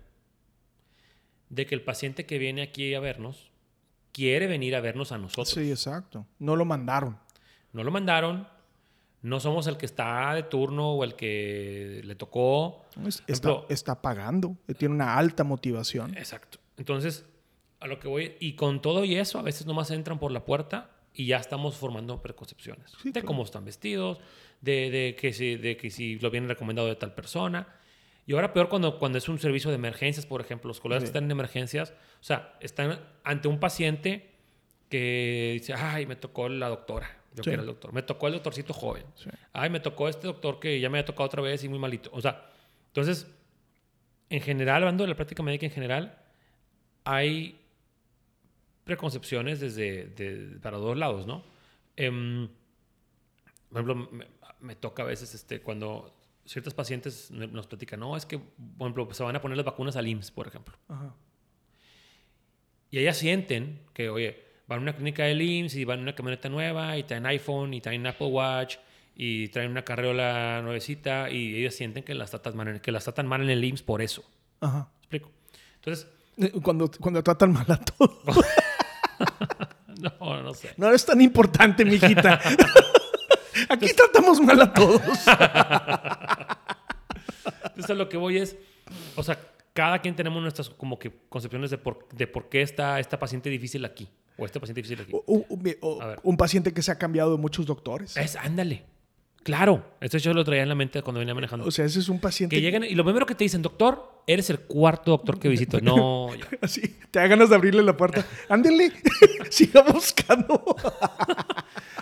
de 1.48 1.66
que 1.66 1.74
el 1.74 1.82
paciente 1.82 2.26
que 2.26 2.38
viene 2.38 2.62
aquí 2.62 2.94
a 2.96 3.00
vernos 3.00 3.50
quiere 4.12 4.48
venir 4.48 4.76
a 4.76 4.82
vernos 4.82 5.14
a 5.14 5.18
nosotros. 5.18 5.52
Sí, 5.52 5.72
exacto. 5.72 6.28
No 6.38 6.58
lo 6.58 6.66
mandaron. 6.66 7.18
No 7.72 7.86
lo 7.86 7.92
mandaron, 7.92 8.46
no 9.22 9.40
somos 9.40 9.68
el 9.68 9.78
que 9.78 9.86
está 9.86 10.34
de 10.34 10.44
turno 10.44 10.94
o 10.94 11.04
el 11.04 11.16
que 11.16 12.02
le 12.04 12.16
tocó. 12.16 12.86
Está, 13.06 13.24
ejemplo, 13.28 13.66
está 13.70 14.02
pagando, 14.02 14.56
tiene 14.78 14.96
una 14.96 15.18
alta 15.18 15.44
motivación. 15.44 16.18
Exacto. 16.18 16.60
Entonces, 16.78 17.26
a 17.80 17.88
lo 17.88 18.00
que 18.00 18.08
voy, 18.08 18.36
y 18.40 18.54
con 18.54 18.82
todo 18.82 19.04
y 19.04 19.16
eso, 19.16 19.40
a 19.40 19.42
veces 19.42 19.66
nomás 19.66 19.92
entran 19.92 20.20
por 20.20 20.32
la 20.32 20.46
puerta 20.46 20.92
y 21.14 21.26
ya 21.26 21.38
estamos 21.38 21.76
formando 21.76 22.22
preconcepciones 22.22 22.92
sí, 23.02 23.10
de 23.10 23.14
claro. 23.14 23.28
cómo 23.28 23.44
están 23.44 23.66
vestidos, 23.66 24.20
de, 24.62 24.90
de, 24.90 25.16
que 25.16 25.34
si, 25.34 25.56
de 25.56 25.76
que 25.76 25.90
si 25.90 26.18
lo 26.20 26.30
vienen 26.32 26.50
recomendado 26.50 26.88
de 26.88 26.96
tal 26.96 27.14
persona. 27.14 27.68
Y 28.26 28.34
ahora 28.34 28.54
peor 28.54 28.70
cuando, 28.70 29.00
cuando 29.00 29.18
es 29.18 29.28
un 29.28 29.40
servicio 29.40 29.70
de 29.70 29.76
emergencias, 29.76 30.26
por 30.26 30.40
ejemplo, 30.40 30.70
los 30.70 30.80
colegas 30.80 31.02
sí. 31.02 31.06
que 31.06 31.10
están 31.10 31.26
en 31.26 31.32
emergencias, 31.32 31.92
o 32.22 32.24
sea, 32.24 32.58
están 32.62 33.00
ante 33.24 33.48
un 33.48 33.60
paciente 33.60 34.30
que 34.88 35.58
dice, 35.60 35.74
ay, 35.74 36.06
me 36.06 36.16
tocó 36.16 36.48
la 36.48 36.70
doctora 36.70 37.19
yo 37.40 37.44
sí. 37.44 37.50
que 37.50 37.54
era 37.54 37.62
el 37.62 37.68
doctor. 37.68 37.94
Me 37.94 38.04
tocó 38.04 38.28
el 38.28 38.34
doctorcito 38.34 38.74
joven. 38.74 39.06
Sí. 39.16 39.30
Ay, 39.54 39.70
me 39.70 39.80
tocó 39.80 40.08
este 40.08 40.28
doctor 40.28 40.60
que 40.60 40.80
ya 40.80 40.90
me 40.90 40.98
había 40.98 41.06
tocado 41.06 41.26
otra 41.26 41.42
vez 41.42 41.64
y 41.64 41.70
muy 41.70 41.80
malito. 41.80 42.10
O 42.14 42.22
sea, 42.22 42.50
entonces, 42.88 43.28
en 44.30 44.42
general, 44.42 44.84
hablando 44.84 45.04
de 45.04 45.10
la 45.10 45.16
práctica 45.16 45.44
médica 45.44 45.66
en 45.66 45.72
general, 45.72 46.18
hay 47.04 47.60
preconcepciones 48.84 49.60
desde 49.60 50.06
de, 50.08 50.60
para 50.60 50.78
dos 50.78 50.98
lados, 50.98 51.26
¿no? 51.26 51.44
Eh, 51.96 52.48
por 53.70 53.82
ejemplo, 53.82 53.96
me, 54.12 54.26
me, 54.60 54.76
toca 54.76 55.04
a 55.04 55.06
veces 55.06 55.34
este, 55.36 55.62
cuando 55.62 56.16
ciertos 56.46 56.74
pacientes 56.74 57.30
nos 57.30 57.68
platican, 57.68 58.00
no, 58.00 58.18
es 58.18 58.26
que, 58.26 58.40
por 58.40 58.88
ejemplo, 58.88 59.14
se 59.14 59.24
van 59.24 59.36
a 59.36 59.42
poner 59.42 59.58
las 59.58 59.66
vacunas 59.66 59.96
al 59.96 60.08
IMSS, 60.08 60.32
por 60.32 60.48
ejemplo. 60.48 60.76
Ajá. 60.88 61.14
Y 62.92 63.00
ellas 63.00 63.18
sienten 63.18 63.82
que, 63.94 64.10
oye, 64.10 64.44
van 64.70 64.80
a 64.80 64.82
una 64.84 64.94
clínica 64.94 65.24
del 65.24 65.42
IMSS 65.42 65.76
y 65.76 65.84
van 65.84 66.00
a 66.00 66.02
una 66.04 66.16
camioneta 66.16 66.48
nueva 66.48 66.96
y 66.96 67.04
traen 67.04 67.26
iPhone 67.26 67.74
y 67.74 67.82
traen 67.82 68.06
Apple 68.06 68.28
Watch 68.28 68.78
y 69.16 69.48
traen 69.48 69.72
una 69.72 69.84
carriola 69.84 70.62
nuevecita 70.62 71.30
y 71.32 71.56
ellos 71.56 71.74
sienten 71.74 72.04
que 72.04 72.14
las 72.14 72.30
tratan 72.30 72.56
mal, 72.56 72.80
que 72.80 72.92
las 72.92 73.04
tratan 73.04 73.26
mal 73.26 73.42
en 73.42 73.50
el 73.50 73.64
IMSS 73.64 73.82
por 73.82 74.04
eso. 74.04 74.24
Ajá. 74.62 74.88
¿Me 74.94 75.00
explico? 75.00 75.32
Entonces... 75.76 76.08
Cuando, 76.62 76.90
cuando 77.02 77.22
tratan 77.22 77.52
mal 77.52 77.66
a 77.70 77.78
todos. 77.78 78.46
no, 80.20 80.44
no 80.44 80.54
sé. 80.54 80.70
No 80.78 80.88
eres 80.88 81.04
tan 81.04 81.20
importante, 81.20 81.84
mijita. 81.84 82.36
Aquí 83.70 83.88
Entonces... 83.88 83.96
tratamos 83.96 84.40
mal 84.40 84.62
a 84.62 84.72
todos. 84.72 85.02
Entonces, 87.66 87.98
lo 87.98 88.08
que 88.08 88.18
voy 88.18 88.38
es... 88.38 88.56
O 89.16 89.24
sea, 89.24 89.38
cada 89.74 90.00
quien 90.00 90.16
tenemos 90.16 90.42
nuestras 90.42 90.70
como 90.70 90.98
que 91.00 91.12
concepciones 91.28 91.72
de 91.72 91.78
por, 91.80 92.08
de 92.10 92.28
por 92.28 92.48
qué 92.50 92.62
está 92.62 93.00
esta 93.00 93.20
paciente 93.20 93.50
difícil 93.50 93.84
aquí. 93.84 94.08
O 94.40 94.46
este 94.46 94.60
paciente 94.60 94.82
difícil 94.82 95.02
aquí. 95.02 95.12
O, 95.14 95.46
o, 95.82 96.16
un 96.24 96.38
paciente 96.38 96.74
que 96.74 96.82
se 96.82 96.92
ha 96.92 96.98
cambiado 96.98 97.32
de 97.32 97.38
muchos 97.38 97.66
doctores. 97.66 98.16
Es, 98.18 98.36
ándale. 98.36 98.86
Claro. 99.44 99.84
Esto 100.02 100.18
yo 100.18 100.34
lo 100.34 100.44
traía 100.44 100.64
en 100.64 100.70
la 100.70 100.76
mente 100.76 101.02
cuando 101.02 101.20
venía 101.20 101.34
manejando. 101.34 101.66
O 101.66 101.72
sea, 101.72 101.86
ese 101.86 102.00
es 102.00 102.10
un 102.10 102.20
paciente. 102.20 102.56
Que 102.56 102.62
llegan 102.62 102.84
y 102.84 102.96
lo 102.96 103.04
primero 103.04 103.26
que 103.26 103.36
te 103.36 103.44
dicen, 103.44 103.62
doctor, 103.62 104.24
eres 104.28 104.50
el 104.50 104.60
cuarto 104.60 105.12
doctor 105.12 105.40
que 105.40 105.50
visito. 105.50 105.80
No. 105.90 106.30
Así, 106.62 106.82
te 107.10 107.20
da 107.20 107.28
ganas 107.28 107.50
de 107.50 107.56
abrirle 107.56 107.84
la 107.84 107.96
puerta. 107.96 108.26
Ándele, 108.50 108.92
siga 109.50 109.82
buscando. 109.82 110.64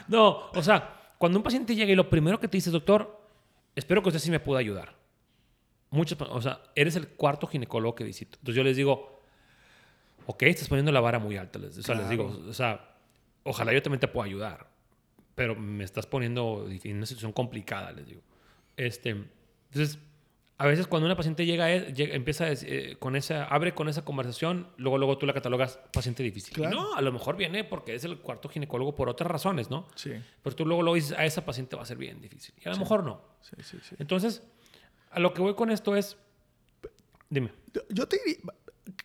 no, 0.07 0.49
o 0.53 0.63
sea, 0.63 1.13
cuando 1.17 1.39
un 1.39 1.43
paciente 1.43 1.75
llega 1.75 1.91
y 1.91 1.95
lo 1.95 2.09
primero 2.09 2.39
que 2.39 2.47
te 2.47 2.57
dice, 2.57 2.69
doctor, 2.69 3.21
espero 3.75 4.01
que 4.01 4.09
usted 4.09 4.19
sí 4.19 4.31
me 4.31 4.39
pueda 4.39 4.59
ayudar. 4.59 4.95
Muchos, 5.89 6.19
o 6.19 6.41
sea, 6.41 6.61
eres 6.75 6.95
el 6.97 7.07
cuarto 7.07 7.47
ginecólogo 7.47 7.95
que 7.95 8.03
visito. 8.03 8.37
Entonces 8.39 8.55
yo 8.55 8.63
les 8.63 8.75
digo, 8.75 9.16
ok, 10.27 10.43
estás 10.43 10.67
poniendo 10.69 10.91
la 10.91 10.99
vara 11.01 11.17
muy 11.19 11.35
alta. 11.37 11.57
Les, 11.59 11.71
o 11.77 11.81
sea, 11.81 11.95
claro. 11.95 12.01
les 12.01 12.09
digo, 12.09 12.25
o 12.49 12.53
sea, 12.53 12.95
ojalá 13.43 13.73
yo 13.73 13.81
también 13.81 13.99
te 13.99 14.07
pueda 14.07 14.25
ayudar, 14.27 14.67
pero 15.35 15.55
me 15.55 15.83
estás 15.83 16.05
poniendo 16.05 16.67
en 16.69 16.97
una 16.97 17.05
situación 17.05 17.31
complicada, 17.33 17.91
les 17.91 18.05
digo. 18.07 18.21
Este, 18.75 19.09
entonces, 19.71 19.99
a 20.59 20.65
veces 20.65 20.87
cuando 20.87 21.05
una 21.05 21.15
paciente 21.15 21.45
llega, 21.45 21.65
a- 21.65 21.77
llega- 21.89 22.15
empieza 22.15 22.47
eh, 22.51 22.95
con 22.99 23.15
esa, 23.15 23.43
abre 23.45 23.73
con 23.75 23.89
esa 23.89 24.03
conversación, 24.03 24.67
luego, 24.77 24.97
luego 24.97 25.17
tú 25.17 25.25
la 25.27 25.33
catalogas 25.33 25.79
paciente 25.93 26.23
difícil. 26.23 26.53
Claro. 26.55 26.75
no, 26.75 26.93
a 26.95 27.01
lo 27.01 27.11
mejor 27.11 27.37
viene 27.37 27.63
porque 27.63 27.93
es 27.95 28.03
el 28.05 28.17
cuarto 28.19 28.49
ginecólogo 28.49 28.95
por 28.95 29.07
otras 29.09 29.29
razones, 29.29 29.69
¿no? 29.69 29.87
Sí, 29.95 30.11
Pero 30.43 30.55
tú 30.55 30.65
luego, 30.65 30.81
luego 30.81 30.95
dices, 30.95 31.11
a 31.17 31.25
esa 31.25 31.45
paciente 31.45 31.75
va 31.75 31.83
a 31.83 31.85
ser 31.85 31.97
bien 31.97 32.19
difícil. 32.21 32.55
Y 32.63 32.67
a 32.67 32.71
lo 32.71 32.77
mejor 32.79 33.03
no. 33.03 33.21
sí, 33.41 33.55
sí. 33.61 33.77
sí. 33.81 33.95
Entonces, 33.99 34.41
a 35.11 35.19
lo 35.19 35.33
que 35.33 35.41
voy 35.41 35.53
con 35.55 35.69
esto 35.71 35.95
es, 35.95 36.17
dime. 37.29 37.51
Yo 37.89 38.07
te 38.07 38.17
diría 38.25 38.41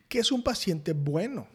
que 0.08 0.18
es 0.18 0.32
un 0.32 0.42
paciente 0.42 0.92
bueno. 0.92 1.46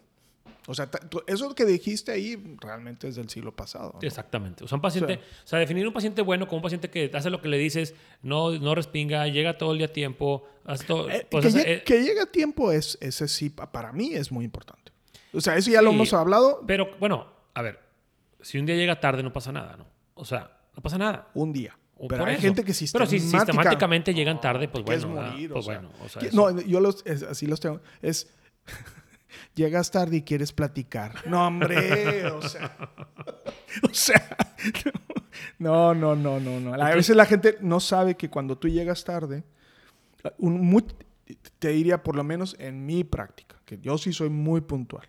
O 0.70 0.74
sea, 0.76 0.90
eso 1.28 1.56
que 1.56 1.64
dijiste 1.64 2.12
ahí 2.12 2.58
realmente 2.60 3.08
es 3.08 3.16
del 3.16 3.30
siglo 3.30 3.56
pasado. 3.56 3.92
¿no? 3.94 4.06
Exactamente. 4.06 4.66
O 4.66 4.68
sea, 4.68 4.76
un 4.76 4.82
paciente, 4.82 5.14
Sí. 5.16 5.20
o 5.46 5.48
sea, 5.48 5.60
definir 5.60 5.88
un 5.88 5.94
paciente 5.94 6.22
bueno 6.22 6.46
como 6.48 6.58
un 6.58 6.64
paciente 6.64 6.90
que 6.90 7.10
hace 7.14 7.30
lo 7.30 7.42
que 7.42 7.48
le 7.48 7.58
dices, 7.58 7.96
no, 8.22 8.52
no 8.52 8.76
respinga, 8.76 9.26
llega 9.30 9.58
todo 9.58 9.72
el 9.72 9.78
día 9.78 9.88
a 9.88 9.94
tiempo, 9.94 10.46
hace 10.66 10.84
todo. 10.86 11.10
Eh, 11.10 11.26
pues, 11.32 11.44
que, 11.44 11.48
hace- 11.48 11.58
llegue, 11.60 11.74
eh, 11.76 11.84
que 11.86 12.04
llegue 12.04 12.20
a 12.20 12.26
tiempo, 12.26 12.74
es, 12.74 12.98
ese 13.00 13.30
sí, 13.30 13.50
pa- 13.50 13.72
para 13.72 13.94
mí 13.94 14.14
es 14.14 14.30
muy 14.30 14.44
importante. 14.44 14.92
O 15.34 15.40
sea, 15.40 15.56
eso 15.56 15.72
ya 15.72 15.82
lo 15.82 15.92
hemos 15.92 16.12
hablado 16.14 16.62
pero 16.68 16.90
bueno, 17.00 17.28
a 17.54 17.62
ver, 17.62 17.80
si 18.42 18.58
un 18.60 18.66
día 18.66 18.76
llega 18.76 19.00
tarde 19.00 19.24
no 19.24 19.32
pasa 19.32 19.54
nada, 19.54 19.78
¿no? 19.78 19.88
O 20.16 20.26
sea, 20.26 20.52
no 20.76 20.82
pasa 20.84 20.98
nada. 20.98 21.30
un 21.34 21.54
día. 21.54 21.78
O 22.00 22.08
Pero 22.08 22.26
hay 22.26 22.34
eso. 22.34 22.42
gente 22.44 22.64
que 22.64 22.74
Pero 22.94 23.06
si 23.06 23.20
sistemática- 23.20 23.46
sistemáticamente 23.46 24.14
llegan 24.14 24.40
tarde, 24.40 24.68
pues 24.68 24.84
es 24.90 25.06
bueno, 25.06 25.22
morir, 25.32 25.52
o 25.52 25.56
pues 25.56 25.66
sea, 25.66 25.80
bueno. 25.80 25.92
O 26.04 26.10
sea, 26.10 26.22
no, 26.32 26.62
yo 26.62 26.80
los, 26.80 27.04
es- 27.06 27.24
así 27.24 27.48
los 27.48 27.60
tengo. 27.60 27.82
Es, 28.02 28.32
llegas 29.56 29.90
tarde 29.92 30.18
y 30.18 30.22
quieres 30.22 30.52
platicar. 30.54 31.28
No, 31.28 31.48
hombre, 31.48 32.26
o 32.32 32.42
sea. 32.42 32.76
O 33.84 33.94
sea, 33.94 34.36
no, 35.60 35.94
no, 35.94 36.16
no, 36.16 36.40
no, 36.40 36.60
no. 36.60 36.74
A 36.74 36.96
veces 36.96 37.16
la 37.16 37.26
gente 37.26 37.58
no 37.62 37.80
sabe 37.80 38.16
que 38.16 38.30
cuando 38.30 38.58
tú 38.58 38.68
llegas 38.70 39.04
tarde, 39.04 39.44
un, 40.40 40.62
mu- 40.62 40.82
te 41.60 41.68
diría 41.70 42.02
por 42.02 42.16
lo 42.16 42.24
menos 42.24 42.56
en 42.60 42.86
mi 42.86 43.04
práctica, 43.04 43.58
que 43.66 43.78
yo 43.80 43.98
sí 44.00 44.14
soy 44.14 44.30
muy 44.30 44.62
puntual. 44.62 45.08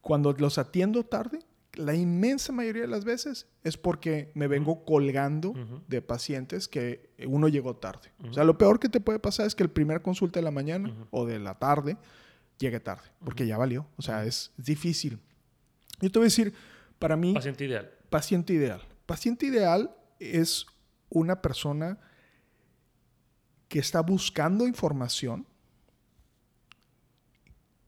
Cuando 0.00 0.32
los 0.32 0.56
atiendo 0.56 1.02
tarde, 1.04 1.40
la 1.76 1.94
inmensa 1.94 2.52
mayoría 2.52 2.82
de 2.82 2.88
las 2.88 3.04
veces 3.04 3.46
es 3.62 3.76
porque 3.76 4.32
me 4.34 4.48
vengo 4.48 4.84
colgando 4.84 5.54
de 5.86 6.02
pacientes 6.02 6.68
que 6.68 7.10
uno 7.26 7.48
llegó 7.48 7.76
tarde. 7.76 8.12
O 8.28 8.32
sea, 8.32 8.44
lo 8.44 8.58
peor 8.58 8.80
que 8.80 8.88
te 8.88 9.00
puede 9.00 9.18
pasar 9.18 9.46
es 9.46 9.54
que 9.54 9.62
el 9.62 9.70
primer 9.70 10.02
consulta 10.02 10.40
de 10.40 10.44
la 10.44 10.50
mañana 10.50 10.92
o 11.10 11.26
de 11.26 11.38
la 11.38 11.58
tarde 11.58 11.96
llegue 12.58 12.80
tarde, 12.80 13.08
porque 13.24 13.46
ya 13.46 13.58
valió. 13.58 13.86
O 13.96 14.02
sea, 14.02 14.24
es, 14.24 14.52
es 14.58 14.64
difícil. 14.64 15.18
Yo 16.00 16.10
te 16.10 16.18
voy 16.18 16.24
a 16.26 16.30
decir, 16.30 16.52
para 16.98 17.16
mí, 17.16 17.34
paciente 17.34 17.64
ideal. 17.64 17.90
paciente 18.10 18.52
ideal. 18.52 18.82
Paciente 19.06 19.46
ideal 19.46 19.94
es 20.18 20.66
una 21.08 21.40
persona 21.40 21.98
que 23.68 23.78
está 23.78 24.00
buscando 24.00 24.66
información, 24.66 25.46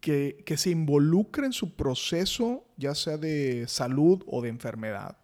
que, 0.09 0.43
que 0.47 0.57
se 0.57 0.71
involucra 0.71 1.45
en 1.45 1.53
su 1.53 1.77
proceso, 1.77 2.65
ya 2.79 2.95
sea 2.95 3.19
de 3.19 3.67
salud 3.69 4.25
o 4.27 4.41
de 4.41 4.49
enfermedad, 4.49 5.19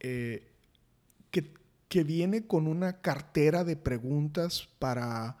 eh, 0.00 0.46
que, 1.30 1.52
que 1.88 2.02
viene 2.02 2.46
con 2.46 2.68
una 2.68 3.02
cartera 3.02 3.64
de 3.64 3.76
preguntas 3.76 4.66
para 4.78 5.36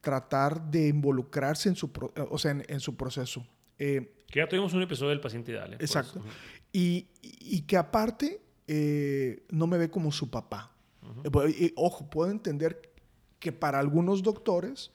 tratar 0.00 0.72
de 0.72 0.88
involucrarse 0.88 1.68
en 1.68 1.76
su, 1.76 1.92
pro- 1.92 2.12
o 2.30 2.36
sea, 2.36 2.50
en, 2.50 2.64
en 2.68 2.80
su 2.80 2.96
proceso. 2.96 3.46
Eh, 3.78 4.12
Que 4.26 4.40
ya 4.40 4.48
tuvimos 4.48 4.72
un 4.74 4.82
episodio 4.82 5.10
del 5.10 5.20
paciente 5.20 5.52
ideal. 5.52 5.74
¿eh? 5.74 5.76
Exacto. 5.78 6.20
y, 6.72 7.06
y 7.22 7.60
que 7.62 7.76
aparte 7.76 8.40
eh, 8.66 9.44
no 9.50 9.68
me 9.68 9.78
ve 9.78 9.88
como 9.88 10.10
su 10.10 10.30
papá. 10.32 10.72
Eh, 11.22 11.30
y, 11.60 11.72
ojo, 11.76 12.10
puedo 12.10 12.28
entender 12.32 12.90
que 13.38 13.52
para 13.52 13.78
algunos 13.78 14.24
doctores 14.24 14.90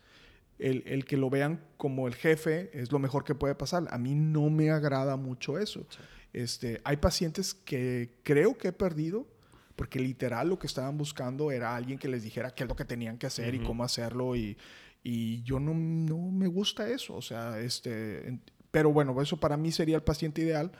el, 0.59 0.83
el 0.85 1.05
que 1.05 1.17
lo 1.17 1.29
vean 1.29 1.63
como 1.77 2.07
el 2.07 2.15
jefe 2.15 2.69
es 2.73 2.91
lo 2.91 2.99
mejor 2.99 3.23
que 3.23 3.36
puede 3.36 3.55
pasar. 3.55 3.88
A 3.91 3.97
mí 3.97 4.15
no 4.15 4.49
me 4.49 4.71
agrada 4.71 5.15
mucho 5.17 5.60
eso. 5.60 5.86
Este, 6.34 6.82
hay 6.84 6.97
pacientes 6.97 7.53
que 7.53 8.19
creo 8.23 8.58
que 8.58 8.69
he 8.69 8.73
perdido 8.73 9.27
porque 9.75 9.99
literal 9.99 10.49
lo 10.49 10.60
que 10.60 10.67
estaban 10.67 10.97
buscando 10.97 11.51
era 11.51 11.75
alguien 11.75 11.99
que 11.99 12.08
les 12.08 12.23
dijera 12.23 12.51
qué 12.51 12.63
es 12.63 12.69
lo 12.69 12.75
que 12.75 12.86
tenían 12.86 13.17
que 13.17 13.27
hacer 13.27 13.53
y 13.53 13.60
cómo 13.60 13.84
hacerlo 13.84 14.36
y, 14.36 14.58
y 15.03 15.43
yo 15.43 15.60
no, 15.60 15.73
no 15.73 16.17
me 16.32 16.47
gusta 16.47 16.89
eso. 16.89 17.15
O 17.15 17.21
sea, 17.21 17.60
este, 17.60 18.39
pero 18.71 18.91
bueno, 18.91 19.19
eso 19.21 19.38
para 19.38 19.55
mí 19.55 19.71
sería 19.71 19.95
el 19.95 20.03
paciente 20.03 20.41
ideal. 20.41 20.71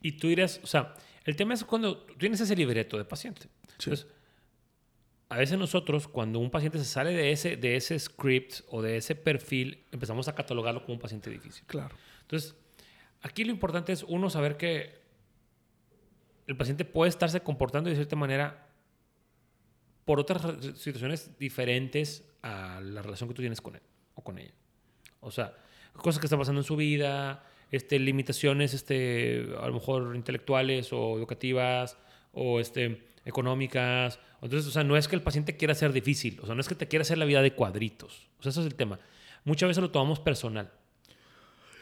Y 0.00 0.12
tú 0.12 0.28
dirías, 0.28 0.60
o 0.62 0.66
sea, 0.66 0.94
el 1.24 1.34
tema 1.34 1.54
es 1.54 1.64
cuando 1.64 2.04
tienes 2.18 2.40
ese 2.40 2.54
libreto 2.54 2.98
de 2.98 3.04
paciente. 3.04 3.42
Sí. 3.78 3.90
Entonces, 3.90 4.06
a 5.32 5.38
veces 5.38 5.58
nosotros, 5.58 6.08
cuando 6.08 6.40
un 6.40 6.50
paciente 6.50 6.78
se 6.78 6.84
sale 6.84 7.12
de 7.12 7.32
ese, 7.32 7.56
de 7.56 7.76
ese 7.76 7.98
script 7.98 8.60
o 8.68 8.82
de 8.82 8.98
ese 8.98 9.14
perfil, 9.14 9.82
empezamos 9.90 10.28
a 10.28 10.34
catalogarlo 10.34 10.82
como 10.82 10.92
un 10.92 11.00
paciente 11.00 11.30
difícil. 11.30 11.64
Claro. 11.66 11.94
Entonces, 12.20 12.54
aquí 13.22 13.42
lo 13.42 13.50
importante 13.50 13.92
es, 13.94 14.02
uno, 14.02 14.28
saber 14.28 14.58
que 14.58 15.00
el 16.46 16.54
paciente 16.54 16.84
puede 16.84 17.08
estarse 17.08 17.40
comportando 17.40 17.88
de 17.88 17.96
cierta 17.96 18.14
manera 18.14 18.68
por 20.04 20.20
otras 20.20 20.42
situaciones 20.76 21.38
diferentes 21.38 22.30
a 22.42 22.82
la 22.82 23.00
relación 23.00 23.26
que 23.30 23.34
tú 23.34 23.40
tienes 23.40 23.62
con 23.62 23.76
él 23.76 23.82
o 24.14 24.22
con 24.22 24.36
ella. 24.36 24.52
O 25.20 25.30
sea, 25.30 25.56
cosas 25.94 26.20
que 26.20 26.26
están 26.26 26.40
pasando 26.40 26.60
en 26.60 26.66
su 26.66 26.76
vida, 26.76 27.46
este, 27.70 27.98
limitaciones 27.98 28.74
este, 28.74 29.48
a 29.58 29.66
lo 29.66 29.72
mejor 29.72 30.14
intelectuales 30.14 30.92
o 30.92 31.16
educativas 31.16 31.96
o 32.34 32.60
este, 32.60 33.11
económicas. 33.24 34.18
Entonces, 34.40 34.68
o 34.68 34.70
sea, 34.70 34.84
no 34.84 34.96
es 34.96 35.08
que 35.08 35.16
el 35.16 35.22
paciente 35.22 35.56
quiera 35.56 35.74
ser 35.74 35.92
difícil, 35.92 36.40
o 36.42 36.46
sea, 36.46 36.54
no 36.54 36.60
es 36.60 36.68
que 36.68 36.74
te 36.74 36.88
quiera 36.88 37.02
hacer 37.02 37.18
la 37.18 37.24
vida 37.24 37.42
de 37.42 37.54
cuadritos. 37.54 38.28
O 38.38 38.42
sea, 38.42 38.50
ese 38.50 38.60
es 38.60 38.66
el 38.66 38.74
tema. 38.74 38.98
Muchas 39.44 39.68
veces 39.68 39.82
lo 39.82 39.90
tomamos 39.90 40.20
personal. 40.20 40.72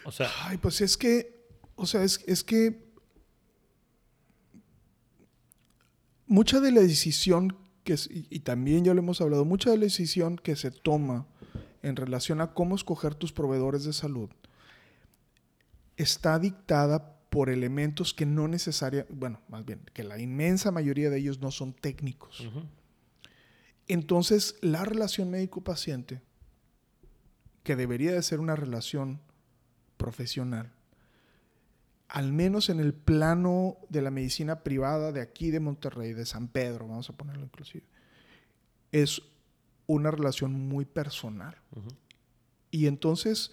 O 0.05 0.12
sea, 0.12 0.31
Ay, 0.44 0.59
pues 0.59 0.81
es 0.81 0.96
que, 0.96 1.46
o 1.76 1.87
sea, 1.87 2.03
es, 2.05 2.24
es 2.26 2.42
que 2.42 2.90
mucha 6.26 6.61
de 6.61 6.72
la 6.72 6.81
decisión 6.81 7.57
que, 7.85 7.94
y, 7.94 8.26
y 8.31 8.40
también 8.40 8.85
ya 8.85 8.94
lo 8.94 9.00
hemos 9.00 9.20
hablado, 9.20 9.44
mucha 9.44 9.70
de 9.70 9.76
la 9.76 9.85
decisión 9.85 10.37
que 10.37 10.57
se 10.57 10.70
toma 10.70 11.26
en 11.83 11.96
relación 11.96 12.40
a 12.40 12.53
cómo 12.53 12.74
escoger 12.74 13.14
tus 13.14 13.33
proveedores 13.33 13.85
de 13.85 13.92
salud 13.92 14.31
está 16.03 16.38
dictada 16.38 17.19
por 17.31 17.49
elementos 17.49 18.12
que 18.12 18.27
no 18.27 18.49
necesaria, 18.49 19.07
bueno, 19.09 19.40
más 19.49 19.64
bien, 19.64 19.81
que 19.95 20.03
la 20.03 20.19
inmensa 20.19 20.73
mayoría 20.73 21.11
de 21.11 21.19
ellos 21.19 21.40
no 21.40 21.53
son 21.53 21.73
técnicos. 21.73 22.49
Entonces, 23.87 24.57
la 24.61 24.85
relación 24.85 25.31
médico-paciente, 25.31 26.21
que 27.62 27.77
debería 27.77 28.12
de 28.12 28.23
ser 28.23 28.40
una 28.40 28.57
relación 28.57 29.21
profesional, 29.97 30.73
al 32.09 32.33
menos 32.33 32.69
en 32.69 32.81
el 32.81 32.93
plano 32.93 33.77
de 33.88 34.03
la 34.03 34.11
medicina 34.11 34.64
privada 34.64 35.12
de 35.12 35.21
aquí 35.21 35.53
de 35.53 35.61
Monterrey, 35.61 36.12
de 36.12 36.27
San 36.27 36.49
Pedro, 36.49 36.88
vamos 36.88 37.09
a 37.11 37.16
ponerlo 37.16 37.45
inclusive, 37.45 37.85
es 38.90 39.23
una 39.87 40.11
relación 40.11 40.53
muy 40.53 40.85
personal. 40.85 41.57
Y 42.73 42.87
entonces 42.87 43.53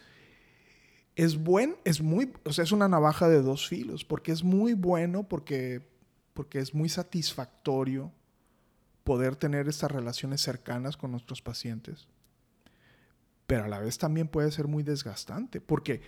es 1.17 1.36
buen, 1.36 1.75
es 1.84 1.99
muy, 1.99 2.32
o 2.45 2.53
sea, 2.53 2.63
es 2.63 2.71
una 2.71 2.88
navaja 2.88 3.27
de 3.27 3.41
dos 3.41 3.67
filos, 3.67 4.06
porque 4.06 4.32
es 4.32 4.43
muy 4.43 4.75
bueno, 4.75 5.27
porque, 5.27 5.82
porque 6.36 6.60
es 6.60 6.75
muy 6.75 6.89
satisfactorio 6.89 8.13
poder 9.03 9.36
tener 9.36 9.67
estas 9.67 9.91
relaciones 9.91 10.41
cercanas 10.41 10.95
con 10.95 11.10
nuestros 11.10 11.41
pacientes. 11.41 12.08
Pero 13.47 13.63
a 13.63 13.67
la 13.67 13.80
vez 13.80 13.97
también 13.97 14.27
puede 14.27 14.51
ser 14.51 14.67
muy 14.67 14.84
desgastante, 14.84 15.60
porque 15.60 16.01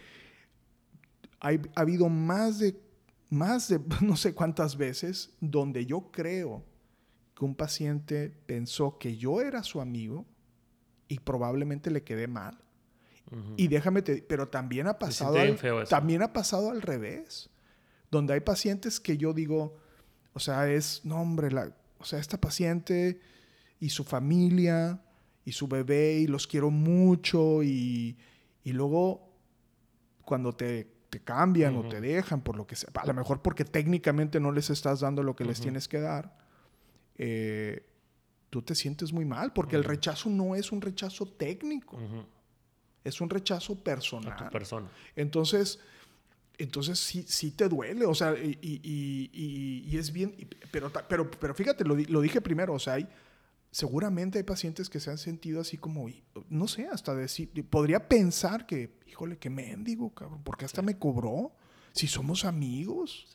ha 1.39 1.57
habido 1.73 2.07
más 2.07 2.59
de, 2.59 2.79
más 3.31 3.67
de 3.67 3.81
no 4.01 4.15
sé 4.15 4.35
cuántas 4.35 4.77
veces 4.77 5.31
donde 5.41 5.87
yo 5.87 6.11
creo 6.11 6.63
que 7.35 7.45
un 7.45 7.55
paciente 7.55 8.29
pensó 8.45 8.99
que 8.99 9.17
yo 9.17 9.41
era 9.41 9.63
su 9.63 9.81
amigo 9.81 10.27
y 11.07 11.17
probablemente 11.17 11.89
le 11.89 12.03
quedé 12.03 12.27
mal. 12.27 12.59
Ujú. 13.31 13.53
Y 13.57 13.67
déjame 13.67 14.01
te, 14.01 14.21
pero 14.21 14.47
también 14.47 14.87
ha 14.87 14.97
pasado 14.97 15.39
al, 15.39 15.57
feo 15.57 15.81
eso. 15.81 15.89
también 15.89 16.21
ha 16.21 16.33
pasado 16.33 16.71
al 16.71 16.81
revés, 16.81 17.49
donde 18.09 18.33
hay 18.33 18.39
pacientes 18.39 18.99
que 18.99 19.17
yo 19.17 19.33
digo, 19.33 19.77
o 20.33 20.39
sea, 20.39 20.69
es, 20.69 21.05
no 21.05 21.21
hombre, 21.21 21.51
la, 21.51 21.75
o 21.99 22.05
sea, 22.05 22.19
esta 22.19 22.39
paciente 22.39 23.19
y 23.79 23.89
su 23.89 24.03
familia 24.03 25.01
y 25.45 25.51
su 25.51 25.67
bebé 25.67 26.19
y 26.19 26.27
los 26.27 26.47
quiero 26.47 26.71
mucho 26.71 27.63
y, 27.63 28.17
y 28.63 28.71
luego 28.71 29.29
cuando 30.25 30.53
te, 30.53 30.87
te 31.09 31.19
cambian 31.21 31.75
Ujú. 31.75 31.87
o 31.87 31.89
te 31.89 32.01
dejan 32.01 32.41
por 32.41 32.55
lo 32.55 32.65
que 32.67 32.75
sea, 32.75 32.89
a 32.93 33.05
lo 33.05 33.13
mejor 33.13 33.41
porque 33.41 33.65
técnicamente 33.65 34.39
no 34.39 34.51
les 34.51 34.69
estás 34.69 34.99
dando 35.01 35.23
lo 35.23 35.35
que 35.35 35.45
les 35.45 35.57
Ujú. 35.59 35.63
tienes 35.63 35.87
que 35.87 35.99
dar, 35.99 36.37
eh, 37.17 37.85
tú 38.49 38.61
te 38.61 38.75
sientes 38.75 39.11
muy 39.13 39.25
mal 39.25 39.53
porque 39.53 39.75
el 39.75 39.83
rechazo 39.83 40.29
no 40.29 40.55
es 40.55 40.71
un 40.71 40.81
rechazo 40.81 41.27
técnico. 41.27 41.99
Es 43.03 43.21
un 43.21 43.29
rechazo 43.29 43.73
A 43.73 43.75
tu 43.77 43.83
personal. 43.83 44.49
persona. 44.49 44.89
Entonces, 45.15 45.79
entonces 46.57 46.99
sí, 46.99 47.23
sí 47.27 47.51
te 47.51 47.69
duele, 47.69 48.05
o 48.05 48.13
sea, 48.13 48.33
y, 48.37 48.57
y- 48.61 48.81
y- 48.83 49.29
y- 49.33 49.89
y 49.89 49.97
es 49.97 50.11
bien, 50.11 50.35
pero, 50.71 50.91
pero, 51.07 51.29
pero 51.31 51.53
fíjate, 51.55 51.83
lo, 51.85 51.95
di- 51.95 52.05
lo 52.05 52.19
dije 52.21 52.41
primero, 52.41 52.73
o 52.73 52.79
sea, 52.79 52.93
hay, 52.95 53.07
seguramente 53.71 54.37
hay 54.39 54.43
pacientes 54.43 54.89
que 54.89 54.99
se 54.99 55.09
han 55.11 55.17
sentido 55.17 55.61
así 55.61 55.77
como, 55.77 56.07
no 56.49 56.67
sé, 56.67 56.87
hasta 56.87 57.15
decir, 57.15 57.49
podría 57.69 58.09
pensar 58.09 58.65
que, 58.65 58.99
híjole, 59.07 59.37
que 59.37 59.49
mendigo, 59.49 60.13
cabrón, 60.13 60.41
porque 60.43 60.65
hasta 60.65 60.81
me 60.81 60.97
cobró, 60.97 61.53
si 61.93 62.07
somos 62.07 62.43
amigos. 62.45 63.27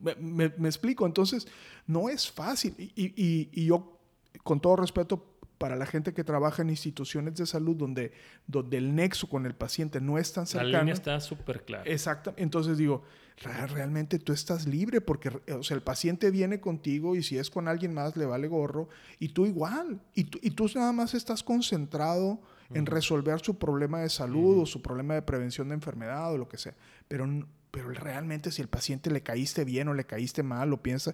Me, 0.00 0.44
explico, 0.68 1.06
entonces 1.06 1.46
no 1.86 2.08
es 2.08 2.30
fácil. 2.30 2.74
Y, 2.96 3.64
yo, 3.66 3.98
con 4.42 4.60
todo 4.60 4.76
respeto 4.76 5.33
para 5.58 5.76
la 5.76 5.86
gente 5.86 6.12
que 6.12 6.24
trabaja 6.24 6.62
en 6.62 6.70
instituciones 6.70 7.36
de 7.36 7.46
salud 7.46 7.76
donde, 7.76 8.12
donde 8.46 8.76
el 8.78 8.94
nexo 8.94 9.28
con 9.28 9.46
el 9.46 9.54
paciente 9.54 10.00
no 10.00 10.18
es 10.18 10.32
tan 10.32 10.46
cercano. 10.46 10.72
La 10.72 10.78
línea 10.80 10.94
está 10.94 11.20
súper 11.20 11.64
clara. 11.64 11.84
Exacto. 11.86 12.34
Entonces 12.36 12.76
digo, 12.78 13.02
realmente 13.42 14.18
tú 14.18 14.32
estás 14.32 14.66
libre 14.66 15.00
porque 15.00 15.30
o 15.52 15.62
sea, 15.62 15.76
el 15.76 15.82
paciente 15.82 16.30
viene 16.30 16.60
contigo 16.60 17.16
y 17.16 17.22
si 17.22 17.38
es 17.38 17.50
con 17.50 17.68
alguien 17.68 17.94
más 17.94 18.16
le 18.16 18.26
vale 18.26 18.48
gorro 18.48 18.88
y 19.18 19.28
tú 19.28 19.46
igual. 19.46 20.00
Y 20.14 20.24
tú, 20.24 20.38
y 20.42 20.50
tú 20.50 20.68
nada 20.74 20.92
más 20.92 21.14
estás 21.14 21.42
concentrado 21.42 22.40
en 22.72 22.86
resolver 22.86 23.40
su 23.40 23.58
problema 23.58 24.00
de 24.00 24.08
salud 24.08 24.62
o 24.62 24.66
su 24.66 24.82
problema 24.82 25.14
de 25.14 25.22
prevención 25.22 25.68
de 25.68 25.74
enfermedad 25.74 26.32
o 26.32 26.38
lo 26.38 26.48
que 26.48 26.58
sea. 26.58 26.74
Pero 27.08 27.26
pero 27.74 27.90
realmente 27.90 28.52
si 28.52 28.62
el 28.62 28.68
paciente 28.68 29.10
le 29.10 29.20
caíste 29.20 29.64
bien 29.64 29.88
o 29.88 29.94
le 29.94 30.04
caíste 30.04 30.44
mal 30.44 30.72
o 30.72 30.80
piensa, 30.80 31.12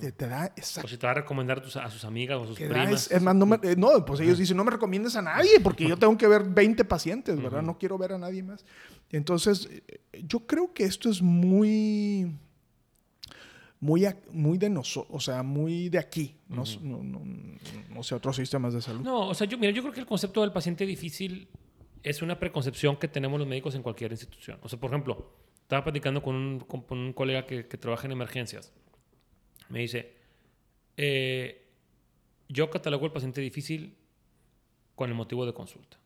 te, 0.00 0.26
da 0.26 0.52
esa... 0.56 0.82
O 0.82 0.88
si 0.88 0.96
te 0.96 1.06
va 1.06 1.12
a 1.12 1.14
recomendar 1.14 1.62
a 1.62 1.88
sus 1.88 2.04
amigas 2.04 2.36
o 2.36 2.42
a 2.42 2.46
sus 2.48 2.56
primas. 2.58 3.08
Es, 3.12 3.22
más, 3.22 3.36
no, 3.36 3.46
eh, 3.62 3.76
no, 3.76 4.04
pues 4.04 4.18
ellos 4.18 4.36
dicen, 4.36 4.56
no 4.56 4.64
me 4.64 4.72
recomiendes 4.72 5.14
a 5.14 5.22
nadie 5.22 5.60
porque 5.62 5.88
yo 5.88 5.96
tengo 5.96 6.18
que 6.18 6.26
ver 6.26 6.42
20 6.48 6.84
pacientes, 6.84 7.40
¿verdad? 7.40 7.62
No 7.62 7.78
quiero 7.78 7.96
ver 7.96 8.14
a 8.14 8.18
nadie 8.18 8.42
más. 8.42 8.64
Entonces, 9.12 9.68
eh, 9.70 10.00
yo 10.24 10.40
creo 10.48 10.74
que 10.74 10.82
esto 10.82 11.08
es 11.08 11.22
muy... 11.22 12.36
Muy, 13.78 14.06
muy 14.32 14.58
de 14.58 14.68
nosotros, 14.68 15.14
o 15.16 15.20
sea, 15.20 15.42
muy 15.42 15.88
de 15.88 15.98
aquí, 15.98 16.36
no, 16.48 16.64
no, 16.82 17.02
no, 17.02 17.22
no, 17.88 18.02
sé, 18.02 18.14
otros 18.14 18.36
sistemas 18.36 18.74
de 18.74 18.82
salud. 18.82 19.00
No, 19.00 19.28
o 19.28 19.34
sea, 19.34 19.46
yo, 19.46 19.56
mira, 19.56 19.72
yo 19.72 19.80
creo 19.80 19.94
que 19.94 20.00
el 20.00 20.06
concepto 20.06 20.42
del 20.42 20.52
paciente 20.52 20.84
difícil 20.84 21.48
es 22.02 22.20
una 22.20 22.38
preconcepción 22.38 22.96
que 22.96 23.08
tenemos 23.08 23.38
los 23.38 23.48
médicos 23.48 23.74
en 23.76 23.82
cualquier 23.82 24.10
institución. 24.10 24.58
O 24.60 24.68
sea, 24.68 24.78
por 24.78 24.90
ejemplo, 24.90 25.32
estaba 25.70 25.84
platicando 25.84 26.20
con 26.20 26.34
un, 26.34 26.58
con 26.58 26.98
un 26.98 27.12
colega 27.12 27.46
que, 27.46 27.68
que, 27.68 27.78
trabaja 27.78 28.04
en 28.08 28.10
emergencias. 28.10 28.72
Me 29.68 29.78
dice, 29.78 30.16
eh, 30.96 31.64
yo 32.48 32.68
catalogo 32.70 33.06
el 33.06 33.12
paciente 33.12 33.40
difícil 33.40 33.96
con 34.96 35.10
el 35.10 35.14
motivo 35.14 35.46
de 35.46 35.54
consulta. 35.54 35.96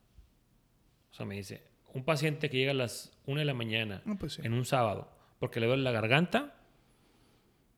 O 1.11 1.14
sea, 1.14 1.24
me 1.24 1.37
dice, 1.37 1.62
un 1.94 2.05
paciente 2.05 2.50
que 2.50 2.59
llega 2.59 2.72
a 2.72 2.74
las 2.74 3.16
1 3.24 3.38
de 3.38 3.46
la 3.46 3.55
mañana 3.55 4.03
pues 4.18 4.38
en 4.38 4.53
un 4.53 4.66
sábado 4.66 5.11
porque 5.38 5.61
le 5.61 5.66
duele 5.66 5.83
la 5.83 5.92
garganta, 5.92 6.55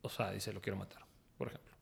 o 0.02 0.08
sea, 0.08 0.32
dice, 0.32 0.52
lo 0.52 0.60
quiero 0.60 0.76
matar, 0.76 1.06
por 1.38 1.46
ejemplo. 1.46 1.72